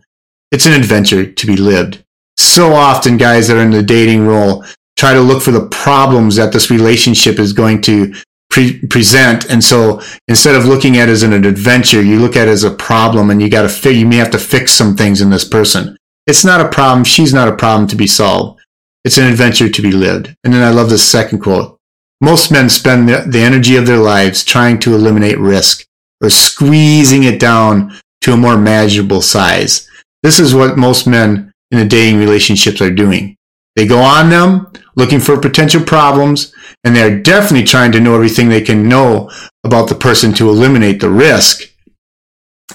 It's 0.57 0.65
an 0.65 0.73
adventure 0.73 1.31
to 1.31 1.47
be 1.47 1.59
lived. 1.59 2.03
So 2.39 2.73
often 2.73 3.19
guys 3.19 3.47
that 3.47 3.59
are 3.59 3.63
in 3.63 3.73
the 3.73 3.83
dating 3.83 4.27
role 4.27 4.65
try 4.97 5.13
to 5.13 5.21
look 5.21 5.43
for 5.43 5.51
the 5.51 5.67
problems 5.67 6.37
that 6.37 6.51
this 6.51 6.71
relationship 6.71 7.39
is 7.39 7.53
going 7.53 7.83
to 7.83 8.15
pre- 8.49 8.81
present. 8.87 9.51
And 9.51 9.63
so 9.63 10.01
instead 10.29 10.55
of 10.55 10.65
looking 10.65 10.97
at 10.97 11.11
it 11.11 11.13
as 11.13 11.23
an 11.23 11.35
adventure, 11.35 12.03
you 12.03 12.19
look 12.19 12.37
at 12.37 12.49
it 12.49 12.53
as 12.53 12.65
a 12.65 12.71
problem 12.71 13.29
and 13.29 13.43
you 13.43 13.51
got 13.51 13.63
to 13.63 13.69
fi- 13.69 13.91
you 13.91 14.07
may 14.07 14.17
have 14.17 14.31
to 14.31 14.39
fix 14.39 14.73
some 14.73 14.97
things 14.97 15.21
in 15.21 15.29
this 15.29 15.47
person. 15.47 15.99
It's 16.27 16.43
not 16.43 16.63
a 16.63 16.71
problem. 16.71 17.05
She's 17.05 17.35
not 17.35 17.49
a 17.49 17.57
problem 17.57 17.87
to 17.89 17.97
be 17.97 18.07
solved. 18.07 18.59
It's 19.05 19.19
an 19.19 19.27
adventure 19.27 19.69
to 19.69 19.83
be 19.83 19.93
lived. 19.93 20.35
And 20.43 20.55
then 20.55 20.63
I 20.63 20.71
love 20.71 20.89
this 20.89 21.07
second 21.07 21.41
quote. 21.41 21.77
Most 22.23 22.51
men 22.51 22.71
spend 22.71 23.11
the, 23.11 23.27
the 23.29 23.41
energy 23.41 23.77
of 23.77 23.87
their 23.87 23.99
lives 23.99 24.43
trying 24.43 24.79
to 24.79 24.95
eliminate 24.95 25.39
risk 25.39 25.85
or 26.23 26.31
squeezing 26.31 27.25
it 27.25 27.39
down 27.39 27.93
to 28.23 28.33
a 28.33 28.39
more 28.39 28.57
manageable 28.57 29.21
size. 29.21 29.87
This 30.23 30.41
is 30.41 30.55
what 30.55 30.79
most 30.79 31.07
men 31.07 31.53
in 31.71 31.79
the 31.79 31.85
dating 31.85 32.19
relationships 32.19 32.81
are 32.81 32.91
doing. 32.91 33.37
They 33.75 33.87
go 33.87 33.99
on 33.99 34.31
them 34.31 34.73
looking 34.97 35.21
for 35.21 35.39
potential 35.39 35.83
problems, 35.83 36.55
and 36.83 36.97
they're 36.97 37.21
definitely 37.21 37.67
trying 37.67 37.93
to 37.93 38.01
know 38.01 38.15
everything 38.15 38.49
they 38.49 38.63
can 38.63 38.89
know 38.89 39.31
about 39.65 39.89
the 39.89 39.95
person 39.95 40.33
to 40.35 40.49
eliminate 40.49 41.01
the 41.01 41.11
risk. 41.11 41.63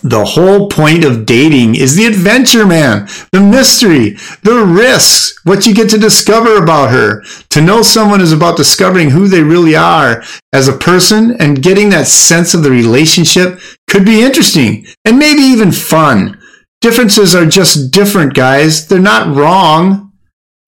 The 0.04 0.24
whole 0.24 0.70
point 0.70 1.04
of 1.04 1.26
dating 1.26 1.76
is 1.76 1.96
the 1.96 2.06
adventure, 2.06 2.66
man, 2.66 3.08
the 3.32 3.42
mystery, 3.42 4.12
the 4.42 4.64
risks, 4.66 5.38
what 5.44 5.68
you 5.68 5.76
get 5.76 5.90
to 5.90 5.98
discover 5.98 6.56
about 6.56 6.92
her. 6.92 7.24
To 7.50 7.62
know 7.62 7.82
someone 7.82 8.22
is 8.22 8.32
about 8.32 8.58
discovering 8.58 9.10
who 9.10 9.28
they 9.28 9.44
really 9.44 9.76
are 9.76 10.24
as 10.54 10.68
a 10.68 10.78
person 10.78 11.36
and 11.40 11.62
getting 11.62 11.90
that 11.90 12.08
sense 12.08 12.54
of 12.54 12.64
the 12.64 12.72
relationship 12.72 13.60
could 13.90 14.06
be 14.06 14.24
interesting 14.24 14.86
and 15.04 15.20
maybe 15.20 15.42
even 15.42 15.72
fun. 15.72 16.41
Differences 16.82 17.36
are 17.36 17.46
just 17.46 17.92
different, 17.92 18.34
guys. 18.34 18.88
They're 18.88 19.00
not 19.00 19.36
wrong. 19.36 20.12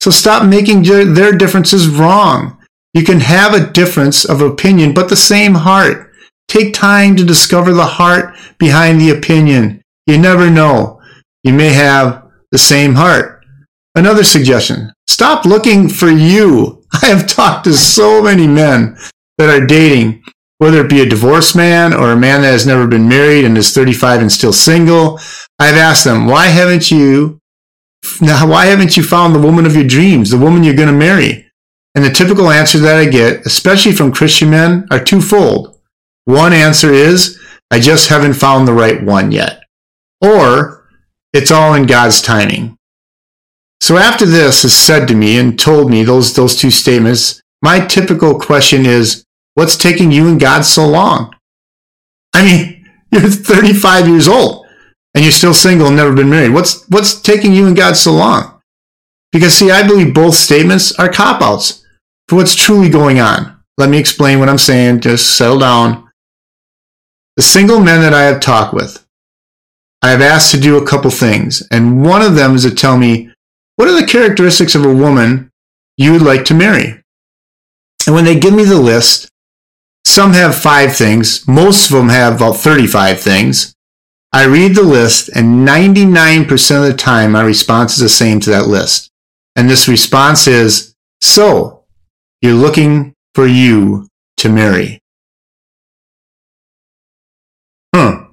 So 0.02 0.12
stop 0.12 0.48
making 0.48 0.84
their 0.84 1.32
differences 1.32 1.88
wrong. 1.88 2.58
You 2.94 3.04
can 3.04 3.22
have 3.22 3.54
a 3.54 3.72
difference 3.72 4.24
of 4.24 4.42
opinion, 4.42 4.94
but 4.94 5.10
the 5.10 5.16
same 5.16 5.56
heart. 5.56 6.12
Take 6.48 6.74
time 6.74 7.16
to 7.16 7.24
discover 7.24 7.74
the 7.74 7.86
heart 7.86 8.36
behind 8.60 9.02
the 9.02 9.10
opinion. 9.10 9.82
You 10.06 10.20
never 10.20 10.50
know. 10.50 11.02
You 11.44 11.54
may 11.54 11.70
have 11.70 12.24
the 12.52 12.60
same 12.60 12.94
heart. 12.94 13.44
Another 13.96 14.24
suggestion. 14.24 14.92
Stop 15.08 15.46
looking 15.46 15.90
for 15.90 16.10
you. 16.10 16.84
I 17.02 17.08
have 17.08 17.28
talked 17.28 17.64
to 17.64 17.74
so 17.74 18.22
many 18.22 18.48
men 18.48 18.98
that 19.38 19.50
are 19.50 19.66
dating, 19.66 20.24
whether 20.60 20.82
it 20.86 20.90
be 20.90 21.02
a 21.02 21.10
divorced 21.10 21.56
man 21.56 21.94
or 21.94 22.12
a 22.12 22.20
man 22.20 22.42
that 22.42 22.52
has 22.52 22.68
never 22.68 22.88
been 22.88 23.08
married 23.08 23.46
and 23.46 23.58
is 23.58 23.74
35 23.74 24.22
and 24.22 24.32
still 24.32 24.54
single. 24.54 25.20
I've 25.60 25.76
asked 25.76 26.04
them, 26.04 26.28
why 26.28 26.48
haven't 26.48 26.92
you, 26.92 27.40
now, 28.22 28.48
why 28.48 28.66
haven't 28.66 28.98
you 28.98 29.04
found 29.04 29.34
the 29.34 29.40
woman 29.40 29.66
of 29.66 29.76
your 29.76 29.88
dreams, 29.88 30.30
the 30.30 30.38
woman 30.38 30.64
you're 30.64 30.76
going 30.76 30.90
to 30.90 30.94
marry? 30.94 31.50
And 31.96 32.04
the 32.04 32.10
typical 32.10 32.50
answer 32.50 32.80
that 32.80 32.98
I 32.98 33.06
get, 33.06 33.46
especially 33.46 33.92
from 33.92 34.12
Christian 34.12 34.50
men, 34.50 34.88
are 34.90 35.04
twofold. 35.04 35.80
One 36.26 36.54
answer 36.54 36.92
is, 36.92 37.40
I 37.70 37.80
just 37.80 38.10
haven't 38.10 38.34
found 38.34 38.68
the 38.68 38.74
right 38.74 39.02
one 39.04 39.32
yet. 39.32 39.64
Or, 40.22 40.88
it's 41.34 41.52
all 41.52 41.76
in 41.76 41.86
God's 41.86 42.22
timing. 42.22 42.78
So 43.80 43.98
after 43.98 44.26
this 44.26 44.64
is 44.64 44.76
said 44.76 45.08
to 45.08 45.16
me 45.16 45.38
and 45.38 45.60
told 45.60 45.92
me 45.92 46.04
those, 46.04 46.34
those 46.34 46.56
two 46.56 46.72
statements, 46.72 47.42
my 47.62 47.86
typical 47.86 48.40
question 48.40 48.86
is, 48.86 49.24
what's 49.54 49.78
taking 49.78 50.12
you 50.12 50.28
and 50.28 50.40
God 50.40 50.64
so 50.64 50.88
long? 50.88 51.36
I 52.34 52.44
mean, 52.44 52.90
you're 53.12 53.30
35 53.30 54.08
years 54.08 54.28
old 54.28 54.63
and 55.14 55.24
you're 55.24 55.32
still 55.32 55.54
single 55.54 55.88
and 55.88 55.96
never 55.96 56.14
been 56.14 56.30
married. 56.30 56.54
What's, 56.54 56.88
what's 56.90 57.20
taking 57.20 57.54
you 57.54 57.68
and 57.68 57.76
God 57.76 57.96
so 57.96 58.14
long? 58.14 58.62
Because 59.32 59.54
see, 59.54 59.72
I 59.72 59.86
believe 59.86 60.14
both 60.14 60.36
statements 60.36 60.98
are 61.00 61.10
cop 61.10 61.42
outs 61.42 61.84
for 62.28 62.36
what's 62.36 62.56
truly 62.56 62.90
going 62.90 63.20
on. 63.20 63.60
Let 63.78 63.90
me 63.90 63.98
explain 63.98 64.40
what 64.40 64.50
I'm 64.50 64.60
saying. 64.60 65.02
Just 65.02 65.38
settle 65.38 65.60
down. 65.60 66.10
The 67.36 67.44
single 67.44 67.80
men 67.80 68.02
that 68.02 68.14
I 68.14 68.24
have 68.24 68.40
talked 68.40 68.74
with, 68.74 69.04
I 70.04 70.12
have 70.12 70.22
asked 70.22 70.52
to 70.52 70.60
do 70.60 70.78
a 70.78 70.86
couple 70.86 71.10
things. 71.10 71.64
And 71.72 72.06
one 72.06 72.22
of 72.22 72.36
them 72.36 72.56
is 72.56 72.64
to 72.64 72.76
tell 72.76 72.98
me, 72.98 73.32
what 73.76 73.88
are 73.88 74.00
the 74.00 74.06
characteristics 74.06 74.76
of 74.76 74.86
a 74.86 74.94
woman 74.94 75.50
you 75.98 76.12
would 76.12 76.22
like 76.22 76.46
to 76.46 76.54
marry? 76.54 77.02
And 78.06 78.14
when 78.14 78.26
they 78.26 78.38
give 78.38 78.54
me 78.54 78.66
the 78.66 78.80
list, 78.80 79.30
some 80.06 80.34
have 80.34 80.56
five 80.56 80.96
things. 80.96 81.48
Most 81.48 81.90
of 81.90 81.98
them 81.98 82.10
have 82.10 82.36
about 82.36 82.58
35 82.58 83.20
things. 83.20 83.73
I 84.34 84.46
read 84.46 84.76
the 84.76 84.82
list 84.82 85.30
and 85.36 85.68
99% 85.68 86.78
of 86.78 86.92
the 86.92 86.98
time 86.98 87.34
my 87.34 87.44
response 87.44 87.94
is 87.94 88.00
the 88.00 88.10
same 88.10 88.40
to 88.42 88.50
that 88.50 88.68
list. 88.68 89.12
And 89.56 89.70
this 89.70 89.88
response 89.88 90.48
is, 90.48 90.96
so 91.22 91.84
you're 92.42 92.54
looking 92.54 93.14
for 93.36 93.46
you 93.46 94.08
to 94.38 94.50
marry. 94.50 95.00
Huh. 97.96 98.26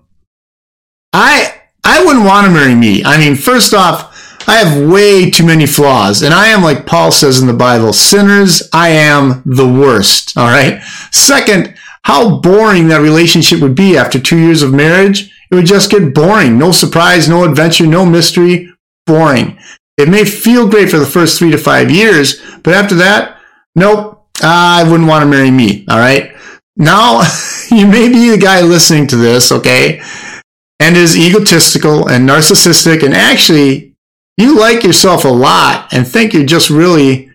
I, 1.12 1.60
I 1.84 2.02
wouldn't 2.02 2.24
want 2.24 2.46
to 2.46 2.52
marry 2.52 2.74
me. 2.74 3.04
I 3.04 3.18
mean, 3.18 3.36
first 3.36 3.74
off, 3.74 4.48
I 4.48 4.54
have 4.54 4.90
way 4.90 5.30
too 5.30 5.44
many 5.44 5.66
flaws. 5.66 6.22
And 6.22 6.32
I 6.32 6.48
am, 6.48 6.62
like 6.62 6.86
Paul 6.86 7.12
says 7.12 7.40
in 7.40 7.46
the 7.46 7.52
Bible, 7.52 7.92
sinners, 7.92 8.68
I 8.72 8.88
am 8.88 9.42
the 9.44 9.68
worst. 9.68 10.36
All 10.38 10.48
right. 10.48 10.82
Second, 11.12 11.76
how 12.02 12.40
boring 12.40 12.88
that 12.88 13.02
relationship 13.02 13.60
would 13.60 13.74
be 13.74 13.98
after 13.98 14.18
two 14.18 14.38
years 14.38 14.62
of 14.62 14.72
marriage. 14.72 15.29
It 15.50 15.54
would 15.54 15.66
just 15.66 15.90
get 15.90 16.14
boring. 16.14 16.58
No 16.58 16.72
surprise, 16.72 17.28
no 17.28 17.44
adventure, 17.44 17.86
no 17.86 18.06
mystery. 18.06 18.72
Boring. 19.06 19.58
It 19.96 20.08
may 20.08 20.24
feel 20.24 20.68
great 20.68 20.90
for 20.90 20.98
the 20.98 21.06
first 21.06 21.38
three 21.38 21.50
to 21.50 21.58
five 21.58 21.90
years, 21.90 22.40
but 22.62 22.74
after 22.74 22.94
that, 22.96 23.38
nope, 23.74 24.26
I 24.42 24.84
wouldn't 24.84 25.08
want 25.08 25.22
to 25.22 25.28
marry 25.28 25.50
me. 25.50 25.84
All 25.88 25.98
right. 25.98 26.34
Now, 26.76 27.22
you 27.70 27.86
may 27.86 28.08
be 28.08 28.30
the 28.30 28.38
guy 28.38 28.62
listening 28.62 29.06
to 29.08 29.16
this, 29.16 29.52
okay, 29.52 30.00
and 30.80 30.96
is 30.96 31.16
egotistical 31.16 32.08
and 32.08 32.28
narcissistic 32.28 33.04
and 33.04 33.14
actually 33.14 33.94
you 34.38 34.58
like 34.58 34.82
yourself 34.82 35.24
a 35.24 35.28
lot 35.28 35.92
and 35.92 36.08
think 36.08 36.32
you're 36.32 36.46
just 36.46 36.70
really 36.70 37.30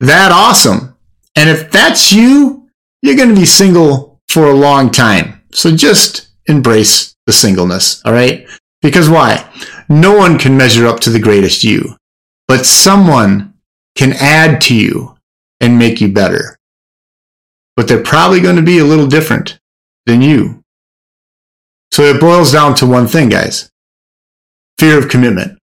that 0.00 0.32
awesome. 0.32 0.96
And 1.36 1.50
if 1.50 1.70
that's 1.70 2.10
you, 2.12 2.68
you're 3.02 3.16
going 3.16 3.28
to 3.28 3.34
be 3.34 3.44
single 3.44 4.20
for 4.30 4.46
a 4.46 4.54
long 4.54 4.90
time. 4.90 5.42
So 5.52 5.76
just 5.76 6.28
embrace 6.46 7.14
the 7.28 7.32
singleness, 7.32 8.02
all 8.04 8.12
right? 8.12 8.48
Because 8.82 9.08
why? 9.08 9.48
No 9.88 10.16
one 10.16 10.38
can 10.38 10.56
measure 10.56 10.86
up 10.88 10.98
to 11.00 11.10
the 11.10 11.20
greatest 11.20 11.62
you, 11.62 11.94
but 12.48 12.66
someone 12.66 13.54
can 13.94 14.14
add 14.14 14.60
to 14.62 14.74
you 14.74 15.14
and 15.60 15.78
make 15.78 16.00
you 16.00 16.08
better. 16.08 16.56
But 17.76 17.86
they're 17.86 18.02
probably 18.02 18.40
going 18.40 18.56
to 18.56 18.62
be 18.62 18.78
a 18.78 18.84
little 18.84 19.06
different 19.06 19.60
than 20.06 20.22
you. 20.22 20.64
So 21.92 22.02
it 22.02 22.20
boils 22.20 22.50
down 22.50 22.74
to 22.76 22.86
one 22.86 23.06
thing, 23.06 23.28
guys 23.28 23.70
fear 24.78 24.96
of 24.96 25.08
commitment. 25.08 25.58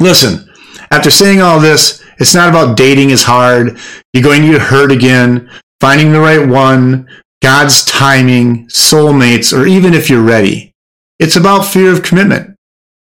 Listen, 0.00 0.52
after 0.90 1.10
saying 1.10 1.40
all 1.40 1.60
this, 1.60 2.02
It's 2.18 2.34
not 2.34 2.48
about 2.48 2.76
dating 2.76 3.10
is 3.10 3.22
hard. 3.22 3.78
You're 4.12 4.22
going 4.22 4.42
to 4.42 4.52
get 4.52 4.62
hurt 4.62 4.90
again, 4.90 5.50
finding 5.80 6.12
the 6.12 6.20
right 6.20 6.46
one, 6.46 7.06
God's 7.42 7.84
timing, 7.84 8.66
soulmates, 8.68 9.56
or 9.56 9.66
even 9.66 9.94
if 9.94 10.08
you're 10.10 10.22
ready. 10.22 10.72
It's 11.18 11.36
about 11.36 11.66
fear 11.66 11.92
of 11.92 12.02
commitment. 12.02 12.56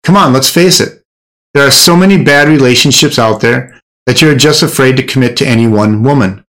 Come 0.02 0.16
on, 0.16 0.32
let's 0.32 0.50
face 0.50 0.80
it. 0.80 1.02
There 1.54 1.66
are 1.66 1.70
so 1.70 1.96
many 1.96 2.22
bad 2.22 2.48
relationships 2.48 3.18
out 3.18 3.40
there 3.40 3.80
that 4.06 4.22
you're 4.22 4.36
just 4.36 4.62
afraid 4.62 4.96
to 4.96 5.02
commit 5.02 5.36
to 5.38 5.46
any 5.46 5.66
one 5.66 6.02
woman. 6.02 6.44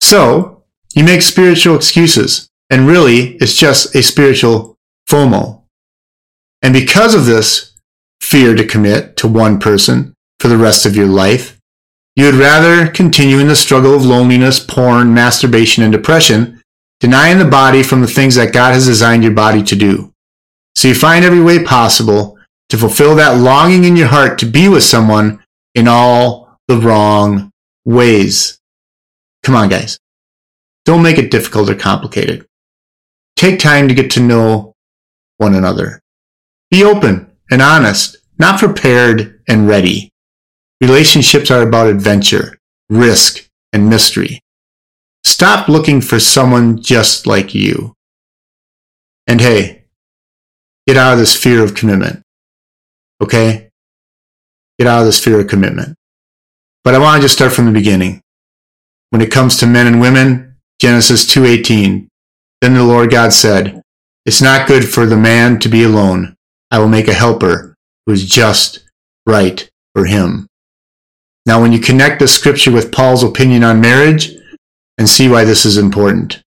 So, 0.00 0.64
you 0.94 1.04
make 1.04 1.22
spiritual 1.22 1.76
excuses, 1.76 2.48
and 2.70 2.86
really, 2.86 3.36
it's 3.36 3.56
just 3.56 3.94
a 3.94 4.02
spiritual 4.02 4.76
FOMO. 5.08 5.62
And 6.62 6.72
because 6.72 7.14
of 7.14 7.26
this 7.26 7.72
fear 8.20 8.54
to 8.54 8.66
commit 8.66 9.16
to 9.18 9.28
one 9.28 9.58
person 9.58 10.14
for 10.40 10.48
the 10.48 10.56
rest 10.56 10.86
of 10.86 10.96
your 10.96 11.06
life, 11.06 11.58
you 12.16 12.26
would 12.26 12.34
rather 12.34 12.88
continue 12.90 13.38
in 13.38 13.48
the 13.48 13.56
struggle 13.56 13.94
of 13.94 14.04
loneliness, 14.04 14.60
porn, 14.60 15.14
masturbation, 15.14 15.82
and 15.82 15.92
depression, 15.92 16.62
denying 17.00 17.38
the 17.38 17.44
body 17.44 17.82
from 17.82 18.00
the 18.00 18.06
things 18.06 18.34
that 18.34 18.52
God 18.52 18.74
has 18.74 18.86
designed 18.86 19.22
your 19.22 19.32
body 19.32 19.62
to 19.62 19.74
do. 19.74 20.12
So 20.76 20.88
you 20.88 20.94
find 20.94 21.24
every 21.24 21.40
way 21.40 21.64
possible 21.64 22.38
to 22.68 22.78
fulfill 22.78 23.14
that 23.16 23.38
longing 23.38 23.84
in 23.84 23.96
your 23.96 24.08
heart 24.08 24.38
to 24.38 24.46
be 24.46 24.68
with 24.68 24.82
someone 24.82 25.42
in 25.74 25.88
all 25.88 26.58
the 26.68 26.76
wrong 26.76 27.50
ways. 27.84 28.58
Come 29.42 29.56
on, 29.56 29.68
guys. 29.68 29.98
Don't 30.84 31.02
make 31.02 31.18
it 31.18 31.30
difficult 31.30 31.70
or 31.70 31.74
complicated. 31.74 32.46
Take 33.36 33.58
time 33.58 33.88
to 33.88 33.94
get 33.94 34.10
to 34.12 34.20
know 34.20 34.74
one 35.38 35.54
another. 35.54 36.00
Be 36.70 36.84
open 36.84 37.32
and 37.50 37.60
honest, 37.60 38.16
not 38.38 38.60
prepared 38.60 39.42
and 39.48 39.66
ready. 39.66 40.11
Relationships 40.82 41.48
are 41.48 41.62
about 41.62 41.86
adventure, 41.86 42.58
risk, 42.90 43.48
and 43.72 43.88
mystery. 43.88 44.40
Stop 45.22 45.68
looking 45.68 46.00
for 46.00 46.18
someone 46.18 46.82
just 46.82 47.24
like 47.24 47.54
you. 47.54 47.94
And 49.28 49.40
hey, 49.40 49.84
get 50.88 50.96
out 50.96 51.12
of 51.12 51.20
this 51.20 51.36
fear 51.36 51.62
of 51.62 51.76
commitment. 51.76 52.24
Okay? 53.22 53.70
Get 54.76 54.88
out 54.88 54.98
of 54.98 55.06
this 55.06 55.22
fear 55.22 55.38
of 55.40 55.46
commitment. 55.46 55.96
But 56.82 56.96
I 56.96 56.98
want 56.98 57.18
to 57.18 57.26
just 57.26 57.34
start 57.36 57.52
from 57.52 57.66
the 57.66 57.72
beginning. 57.72 58.20
When 59.10 59.22
it 59.22 59.30
comes 59.30 59.58
to 59.58 59.68
men 59.68 59.86
and 59.86 60.00
women, 60.00 60.56
Genesis 60.80 61.24
2:18, 61.26 62.08
then 62.60 62.74
the 62.74 62.82
Lord 62.82 63.12
God 63.12 63.32
said, 63.32 63.82
"It's 64.26 64.42
not 64.42 64.66
good 64.66 64.88
for 64.92 65.06
the 65.06 65.16
man 65.16 65.60
to 65.60 65.68
be 65.68 65.84
alone. 65.84 66.34
I 66.72 66.80
will 66.80 66.88
make 66.88 67.06
a 67.06 67.14
helper 67.14 67.76
who 68.04 68.12
is 68.12 68.28
just 68.28 68.80
right 69.24 69.70
for 69.94 70.06
him." 70.06 70.48
Now, 71.44 71.60
when 71.60 71.72
you 71.72 71.80
connect 71.80 72.20
the 72.20 72.28
scripture 72.28 72.70
with 72.70 72.92
Paul's 72.92 73.24
opinion 73.24 73.64
on 73.64 73.80
marriage 73.80 74.30
and 74.98 75.08
see 75.08 75.28
why 75.28 75.44
this 75.44 75.64
is 75.66 75.76
important. 75.76 76.42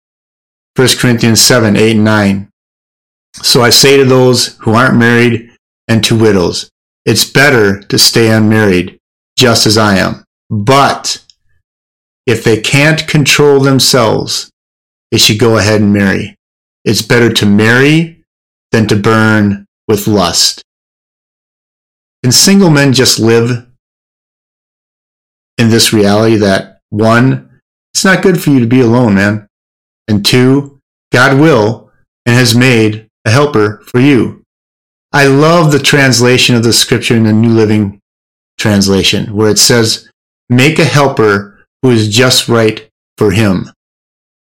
1 0.76 0.88
Corinthians 1.00 1.42
7, 1.42 1.76
8, 1.76 1.92
and 1.92 2.04
9. 2.04 2.50
So 3.36 3.62
I 3.62 3.70
say 3.70 3.98
to 3.98 4.06
those 4.06 4.58
who 4.58 4.74
aren't 4.74 4.98
married 4.98 5.52
and 5.88 6.04
to 6.04 6.18
widows, 6.18 6.70
it's 7.06 7.30
better 7.30 7.82
to 7.82 7.98
stay 7.98 8.30
unmarried, 8.30 8.98
just 9.38 9.66
as 9.66 9.78
I 9.78 9.98
am. 9.98 10.24
But 10.50 11.24
if 12.26 12.44
they 12.44 12.60
can't 12.60 13.08
control 13.08 13.62
themselves, 13.62 14.50
they 15.12 15.18
should 15.18 15.40
go 15.40 15.58
ahead 15.58 15.82
and 15.82 15.94
marry. 15.94 16.36
It's 16.84 17.02
better 17.02 17.32
to 17.34 17.46
marry 17.46 18.24
than 18.72 18.88
to 18.88 18.96
burn 18.96 19.66
with 19.88 20.08
lust. 20.08 20.62
Can 22.24 22.32
single 22.32 22.70
men 22.70 22.94
just 22.94 23.20
live 23.20 23.68
in 25.62 25.70
this 25.70 25.94
reality 25.94 26.36
that 26.38 26.80
one, 26.90 27.62
it's 27.94 28.04
not 28.04 28.24
good 28.24 28.42
for 28.42 28.50
you 28.50 28.60
to 28.60 28.66
be 28.66 28.82
alone, 28.82 29.16
man. 29.16 29.48
And 30.08 30.26
two, 30.26 30.80
God 31.14 31.40
will 31.40 31.92
and 32.26 32.36
has 32.36 32.56
made 32.56 33.08
a 33.26 33.30
helper 33.30 33.82
for 33.86 34.00
you. 34.00 34.44
I 35.14 35.28
love 35.28 35.72
the 35.72 35.80
translation 35.80 36.56
of 36.56 36.64
the 36.64 36.74
scripture 36.74 37.16
in 37.16 37.26
the 37.26 37.34
New 37.34 37.50
Living 37.50 38.00
Translation 38.58 39.34
where 39.36 39.50
it 39.50 39.60
says, 39.60 40.10
make 40.50 40.80
a 40.80 40.86
helper 40.86 41.64
who 41.82 41.92
is 41.92 42.10
just 42.10 42.48
right 42.48 42.90
for 43.18 43.32
him. 43.32 43.72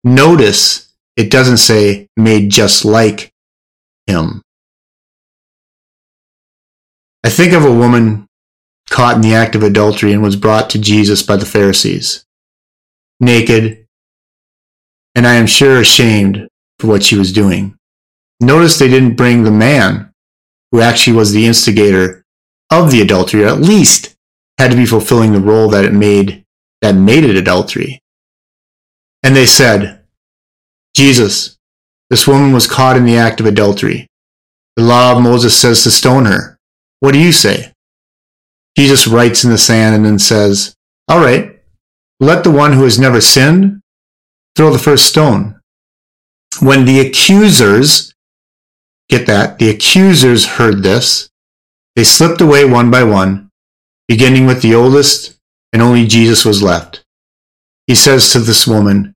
Notice 0.05 0.95
it 1.17 1.31
doesn't 1.31 1.57
say 1.57 2.07
made 2.17 2.51
just 2.51 2.85
like 2.85 3.33
him. 4.07 4.43
I 7.25 7.31
think 7.31 7.53
of 7.53 7.65
a 7.65 7.73
woman 7.73 8.28
caught 8.91 9.17
in 9.17 9.23
the 9.23 9.35
act 9.35 9.55
of 9.55 9.63
adultery 9.63 10.13
and 10.13 10.23
was 10.23 10.37
brought 10.37 10.71
to 10.71 10.79
Jesus 10.79 11.23
by 11.23 11.37
the 11.37 11.47
Pharisees, 11.47 12.25
naked, 13.21 13.87
and 15.15 15.27
I 15.27 15.35
am 15.35 15.47
sure 15.47 15.81
ashamed 15.81 16.49
for 16.79 16.87
what 16.87 17.03
she 17.03 17.17
was 17.17 17.33
doing. 17.33 17.77
Notice 18.41 18.79
they 18.79 18.89
didn't 18.89 19.17
bring 19.17 19.43
the 19.43 19.51
man 19.51 20.13
who 20.71 20.81
actually 20.81 21.17
was 21.17 21.33
the 21.33 21.47
instigator 21.47 22.25
of 22.71 22.91
the 22.91 23.01
adultery, 23.01 23.45
or 23.45 23.49
at 23.49 23.61
least 23.61 24.15
had 24.59 24.71
to 24.71 24.77
be 24.77 24.87
fulfilling 24.87 25.33
the 25.33 25.41
role 25.41 25.69
that 25.71 25.85
it 25.85 25.93
made 25.93 26.45
that 26.81 26.95
made 26.95 27.25
it 27.25 27.37
adultery. 27.37 28.01
And 29.23 29.35
they 29.35 29.47
said, 29.47 30.05
Jesus, 30.95 31.57
this 32.11 32.27
woman 32.27 32.53
was 32.53 32.67
caught 32.67 32.97
in 32.97 33.05
the 33.05 33.17
act 33.17 33.41
of 33.41 33.47
adultery. 33.47 34.07
The 34.77 34.85
law 34.85 35.17
of 35.17 35.23
Moses 35.23 35.61
says 35.61 35.83
to 35.83 35.91
stone 35.91 36.27
her. 36.27 36.57
What 37.01 37.13
do 37.13 37.19
you 37.19 37.33
say? 37.33 37.73
Jesus 38.79 39.09
writes 39.09 39.43
in 39.43 39.51
the 39.51 39.59
sand 39.59 39.97
and 39.97 40.05
then 40.05 40.21
says, 40.21 40.77
All 41.09 41.19
right, 41.19 41.61
let 42.21 42.45
the 42.45 42.53
one 42.53 42.75
who 42.75 42.85
has 42.85 42.97
never 42.97 43.21
sinned 43.21 43.81
throw 44.55 44.71
the 44.71 44.79
first 44.79 45.07
stone. 45.07 45.61
When 46.61 46.85
the 46.85 47.01
accusers, 47.01 48.15
get 49.09 49.27
that, 49.27 49.59
the 49.59 49.69
accusers 49.69 50.47
heard 50.47 50.85
this, 50.85 51.29
they 51.97 52.05
slipped 52.05 52.41
away 52.41 52.65
one 52.67 52.89
by 52.89 53.03
one, 53.03 53.51
beginning 54.07 54.47
with 54.47 54.63
the 54.63 54.77
oldest, 54.77 55.37
and 55.73 55.83
only 55.83 56.07
Jesus 56.07 56.45
was 56.45 56.63
left. 56.63 57.05
He 57.89 57.97
says 57.97 58.31
to 58.31 58.39
this 58.39 58.65
woman, 58.65 59.13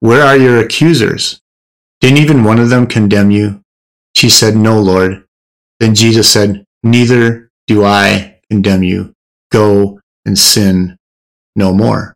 Where 0.00 0.22
are 0.22 0.38
your 0.38 0.58
accusers? 0.58 1.38
Didn't 2.00 2.16
even 2.16 2.44
one 2.44 2.58
of 2.58 2.70
them 2.70 2.86
condemn 2.86 3.30
you? 3.30 3.60
She 4.16 4.30
said, 4.30 4.56
No, 4.56 4.80
Lord. 4.80 5.26
Then 5.80 5.94
Jesus 5.94 6.32
said, 6.32 6.64
Neither 6.82 7.50
do 7.66 7.84
I 7.84 8.31
condemn 8.52 8.82
you. 8.82 9.14
Go 9.50 9.98
and 10.26 10.38
sin 10.38 10.98
no 11.56 11.72
more. 11.72 12.14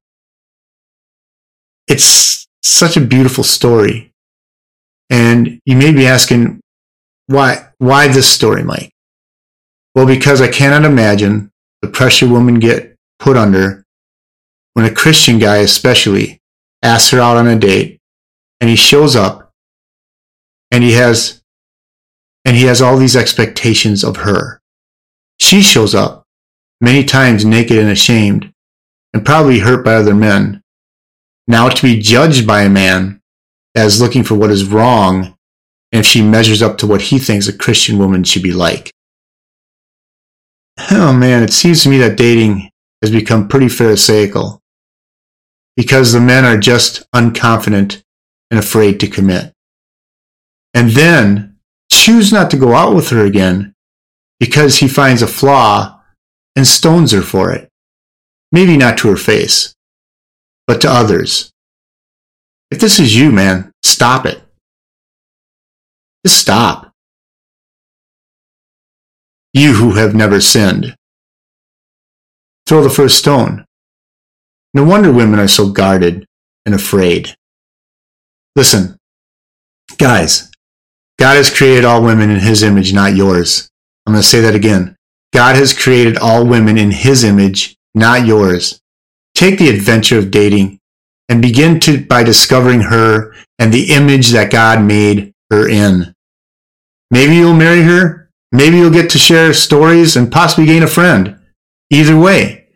It's 1.88 2.46
such 2.62 2.96
a 2.98 3.00
beautiful 3.00 3.42
story. 3.42 4.12
And 5.08 5.60
you 5.64 5.76
may 5.76 5.92
be 5.92 6.06
asking, 6.06 6.60
why, 7.26 7.68
why 7.78 8.08
this 8.08 8.28
story, 8.28 8.62
Mike? 8.62 8.92
Well, 9.94 10.06
because 10.06 10.42
I 10.42 10.48
cannot 10.48 10.84
imagine 10.84 11.50
the 11.80 11.88
pressure 11.88 12.28
women 12.28 12.58
get 12.58 12.94
put 13.18 13.36
under 13.38 13.82
when 14.74 14.84
a 14.84 14.94
Christian 14.94 15.38
guy, 15.38 15.58
especially, 15.58 16.38
asks 16.82 17.10
her 17.12 17.20
out 17.20 17.38
on 17.38 17.46
a 17.46 17.58
date 17.58 17.98
and 18.60 18.68
he 18.68 18.76
shows 18.76 19.16
up 19.16 19.52
and 20.70 20.84
he 20.84 20.92
has, 20.92 21.40
and 22.44 22.56
he 22.56 22.64
has 22.64 22.82
all 22.82 22.98
these 22.98 23.16
expectations 23.16 24.04
of 24.04 24.18
her. 24.18 24.60
She 25.38 25.62
shows 25.62 25.94
up 25.94 26.25
many 26.80 27.04
times 27.04 27.44
naked 27.44 27.78
and 27.78 27.90
ashamed, 27.90 28.52
and 29.12 29.24
probably 29.24 29.60
hurt 29.60 29.84
by 29.84 29.94
other 29.94 30.14
men. 30.14 30.62
Now 31.46 31.68
to 31.68 31.82
be 31.82 32.00
judged 32.00 32.46
by 32.46 32.62
a 32.62 32.70
man 32.70 33.20
as 33.74 34.00
looking 34.00 34.24
for 34.24 34.34
what 34.34 34.50
is 34.50 34.64
wrong, 34.64 35.36
and 35.92 36.00
if 36.00 36.06
she 36.06 36.22
measures 36.22 36.62
up 36.62 36.78
to 36.78 36.86
what 36.86 37.02
he 37.02 37.18
thinks 37.18 37.48
a 37.48 37.56
Christian 37.56 37.98
woman 37.98 38.24
should 38.24 38.42
be 38.42 38.52
like. 38.52 38.90
Oh 40.90 41.12
man, 41.12 41.42
it 41.42 41.52
seems 41.52 41.82
to 41.82 41.88
me 41.88 41.98
that 41.98 42.16
dating 42.16 42.70
has 43.02 43.10
become 43.10 43.48
pretty 43.48 43.68
pharisaical 43.68 44.60
because 45.76 46.12
the 46.12 46.20
men 46.20 46.44
are 46.44 46.58
just 46.58 47.06
unconfident 47.14 48.02
and 48.50 48.58
afraid 48.58 48.98
to 49.00 49.06
commit. 49.06 49.52
And 50.74 50.90
then 50.90 51.56
choose 51.90 52.32
not 52.32 52.50
to 52.50 52.56
go 52.56 52.74
out 52.74 52.94
with 52.94 53.10
her 53.10 53.24
again 53.24 53.74
because 54.38 54.76
he 54.76 54.88
finds 54.88 55.22
a 55.22 55.26
flaw 55.26 55.95
and 56.56 56.66
stones 56.66 57.12
her 57.12 57.22
for 57.22 57.52
it. 57.52 57.68
Maybe 58.50 58.76
not 58.76 58.98
to 58.98 59.08
her 59.08 59.16
face, 59.16 59.74
but 60.66 60.80
to 60.80 60.90
others. 60.90 61.52
If 62.70 62.80
this 62.80 62.98
is 62.98 63.16
you, 63.16 63.30
man, 63.30 63.70
stop 63.84 64.26
it. 64.26 64.40
Just 66.24 66.40
stop. 66.40 66.92
You 69.52 69.74
who 69.74 69.92
have 69.92 70.14
never 70.14 70.40
sinned. 70.40 70.96
Throw 72.66 72.82
the 72.82 72.90
first 72.90 73.18
stone. 73.18 73.64
No 74.74 74.84
wonder 74.84 75.12
women 75.12 75.38
are 75.38 75.48
so 75.48 75.70
guarded 75.70 76.26
and 76.64 76.74
afraid. 76.74 77.34
Listen, 78.56 78.96
guys, 79.98 80.50
God 81.18 81.36
has 81.36 81.54
created 81.54 81.84
all 81.84 82.02
women 82.02 82.30
in 82.30 82.40
his 82.40 82.62
image, 82.62 82.92
not 82.92 83.14
yours. 83.14 83.68
I'm 84.06 84.12
going 84.12 84.22
to 84.22 84.28
say 84.28 84.40
that 84.40 84.54
again. 84.54 84.95
God 85.36 85.56
has 85.56 85.74
created 85.74 86.16
all 86.16 86.46
women 86.46 86.78
in 86.78 86.90
his 86.90 87.22
image, 87.22 87.76
not 87.94 88.24
yours. 88.24 88.80
Take 89.34 89.58
the 89.58 89.68
adventure 89.68 90.18
of 90.18 90.30
dating 90.30 90.78
and 91.28 91.42
begin 91.42 91.78
to 91.80 92.02
by 92.06 92.22
discovering 92.22 92.80
her 92.80 93.34
and 93.58 93.70
the 93.70 93.92
image 93.92 94.30
that 94.30 94.50
God 94.50 94.82
made 94.82 95.34
her 95.50 95.68
in. 95.68 96.14
Maybe 97.10 97.34
you'll 97.36 97.52
marry 97.52 97.82
her. 97.82 98.30
Maybe 98.50 98.78
you'll 98.78 98.88
get 98.88 99.10
to 99.10 99.18
share 99.18 99.52
stories 99.52 100.16
and 100.16 100.32
possibly 100.32 100.64
gain 100.64 100.82
a 100.82 100.86
friend. 100.86 101.38
Either 101.90 102.18
way, 102.18 102.68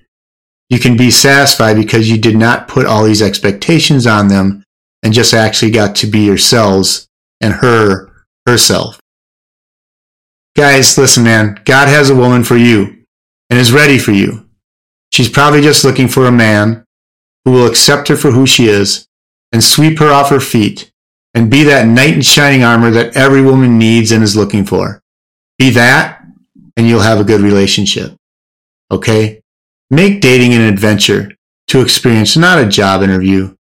you 0.68 0.78
can 0.78 0.98
be 0.98 1.10
satisfied 1.10 1.76
because 1.76 2.10
you 2.10 2.18
did 2.18 2.36
not 2.36 2.68
put 2.68 2.84
all 2.84 3.04
these 3.04 3.22
expectations 3.22 4.06
on 4.06 4.28
them 4.28 4.64
and 5.02 5.14
just 5.14 5.32
actually 5.32 5.70
got 5.70 5.96
to 5.96 6.06
be 6.06 6.26
yourselves 6.26 7.08
and 7.40 7.54
her 7.54 8.12
herself. 8.46 8.99
Guys, 10.56 10.98
listen, 10.98 11.24
man, 11.24 11.60
God 11.64 11.88
has 11.88 12.10
a 12.10 12.14
woman 12.14 12.44
for 12.44 12.56
you 12.56 13.04
and 13.48 13.58
is 13.58 13.72
ready 13.72 13.98
for 13.98 14.12
you. 14.12 14.48
She's 15.12 15.28
probably 15.28 15.60
just 15.60 15.84
looking 15.84 16.08
for 16.08 16.26
a 16.26 16.32
man 16.32 16.84
who 17.44 17.52
will 17.52 17.66
accept 17.66 18.08
her 18.08 18.16
for 18.16 18.30
who 18.30 18.46
she 18.46 18.66
is 18.66 19.06
and 19.52 19.62
sweep 19.62 19.98
her 19.98 20.10
off 20.10 20.30
her 20.30 20.40
feet 20.40 20.90
and 21.34 21.50
be 21.50 21.62
that 21.64 21.86
knight 21.86 22.14
in 22.14 22.22
shining 22.22 22.64
armor 22.64 22.90
that 22.90 23.16
every 23.16 23.42
woman 23.42 23.78
needs 23.78 24.12
and 24.12 24.22
is 24.22 24.36
looking 24.36 24.64
for. 24.64 25.00
Be 25.58 25.70
that, 25.70 26.24
and 26.76 26.88
you'll 26.88 27.00
have 27.00 27.20
a 27.20 27.24
good 27.24 27.40
relationship. 27.40 28.16
Okay? 28.90 29.40
Make 29.90 30.20
dating 30.20 30.54
an 30.54 30.62
adventure 30.62 31.32
to 31.68 31.80
experience, 31.80 32.36
not 32.36 32.58
a 32.58 32.68
job 32.68 33.02
interview. 33.02 33.54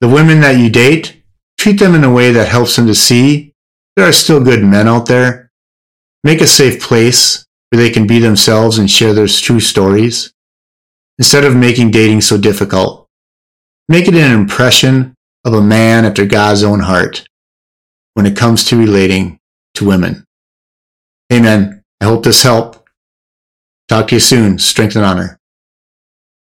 The 0.00 0.08
women 0.08 0.40
that 0.40 0.58
you 0.58 0.70
date, 0.70 1.22
treat 1.58 1.78
them 1.78 1.94
in 1.94 2.04
a 2.04 2.12
way 2.12 2.32
that 2.32 2.48
helps 2.48 2.76
them 2.76 2.86
to 2.86 2.94
see 2.94 3.54
there 3.96 4.08
are 4.08 4.12
still 4.12 4.42
good 4.42 4.64
men 4.64 4.88
out 4.88 5.06
there. 5.06 5.43
Make 6.24 6.40
a 6.40 6.46
safe 6.46 6.82
place 6.82 7.44
where 7.68 7.82
they 7.82 7.90
can 7.90 8.06
be 8.06 8.18
themselves 8.18 8.78
and 8.78 8.90
share 8.90 9.12
their 9.12 9.28
true 9.28 9.60
stories. 9.60 10.32
Instead 11.18 11.44
of 11.44 11.54
making 11.54 11.90
dating 11.90 12.22
so 12.22 12.38
difficult, 12.38 13.06
make 13.88 14.08
it 14.08 14.14
an 14.14 14.32
impression 14.32 15.14
of 15.44 15.52
a 15.52 15.60
man 15.60 16.06
after 16.06 16.24
God's 16.24 16.64
own 16.64 16.80
heart 16.80 17.26
when 18.14 18.24
it 18.24 18.36
comes 18.36 18.64
to 18.64 18.78
relating 18.78 19.38
to 19.74 19.86
women. 19.86 20.24
Amen. 21.32 21.82
I 22.00 22.06
hope 22.06 22.24
this 22.24 22.42
helped. 22.42 22.88
Talk 23.88 24.08
to 24.08 24.16
you 24.16 24.20
soon. 24.20 24.58
Strength 24.58 24.96
and 24.96 25.04
honor. 25.04 25.38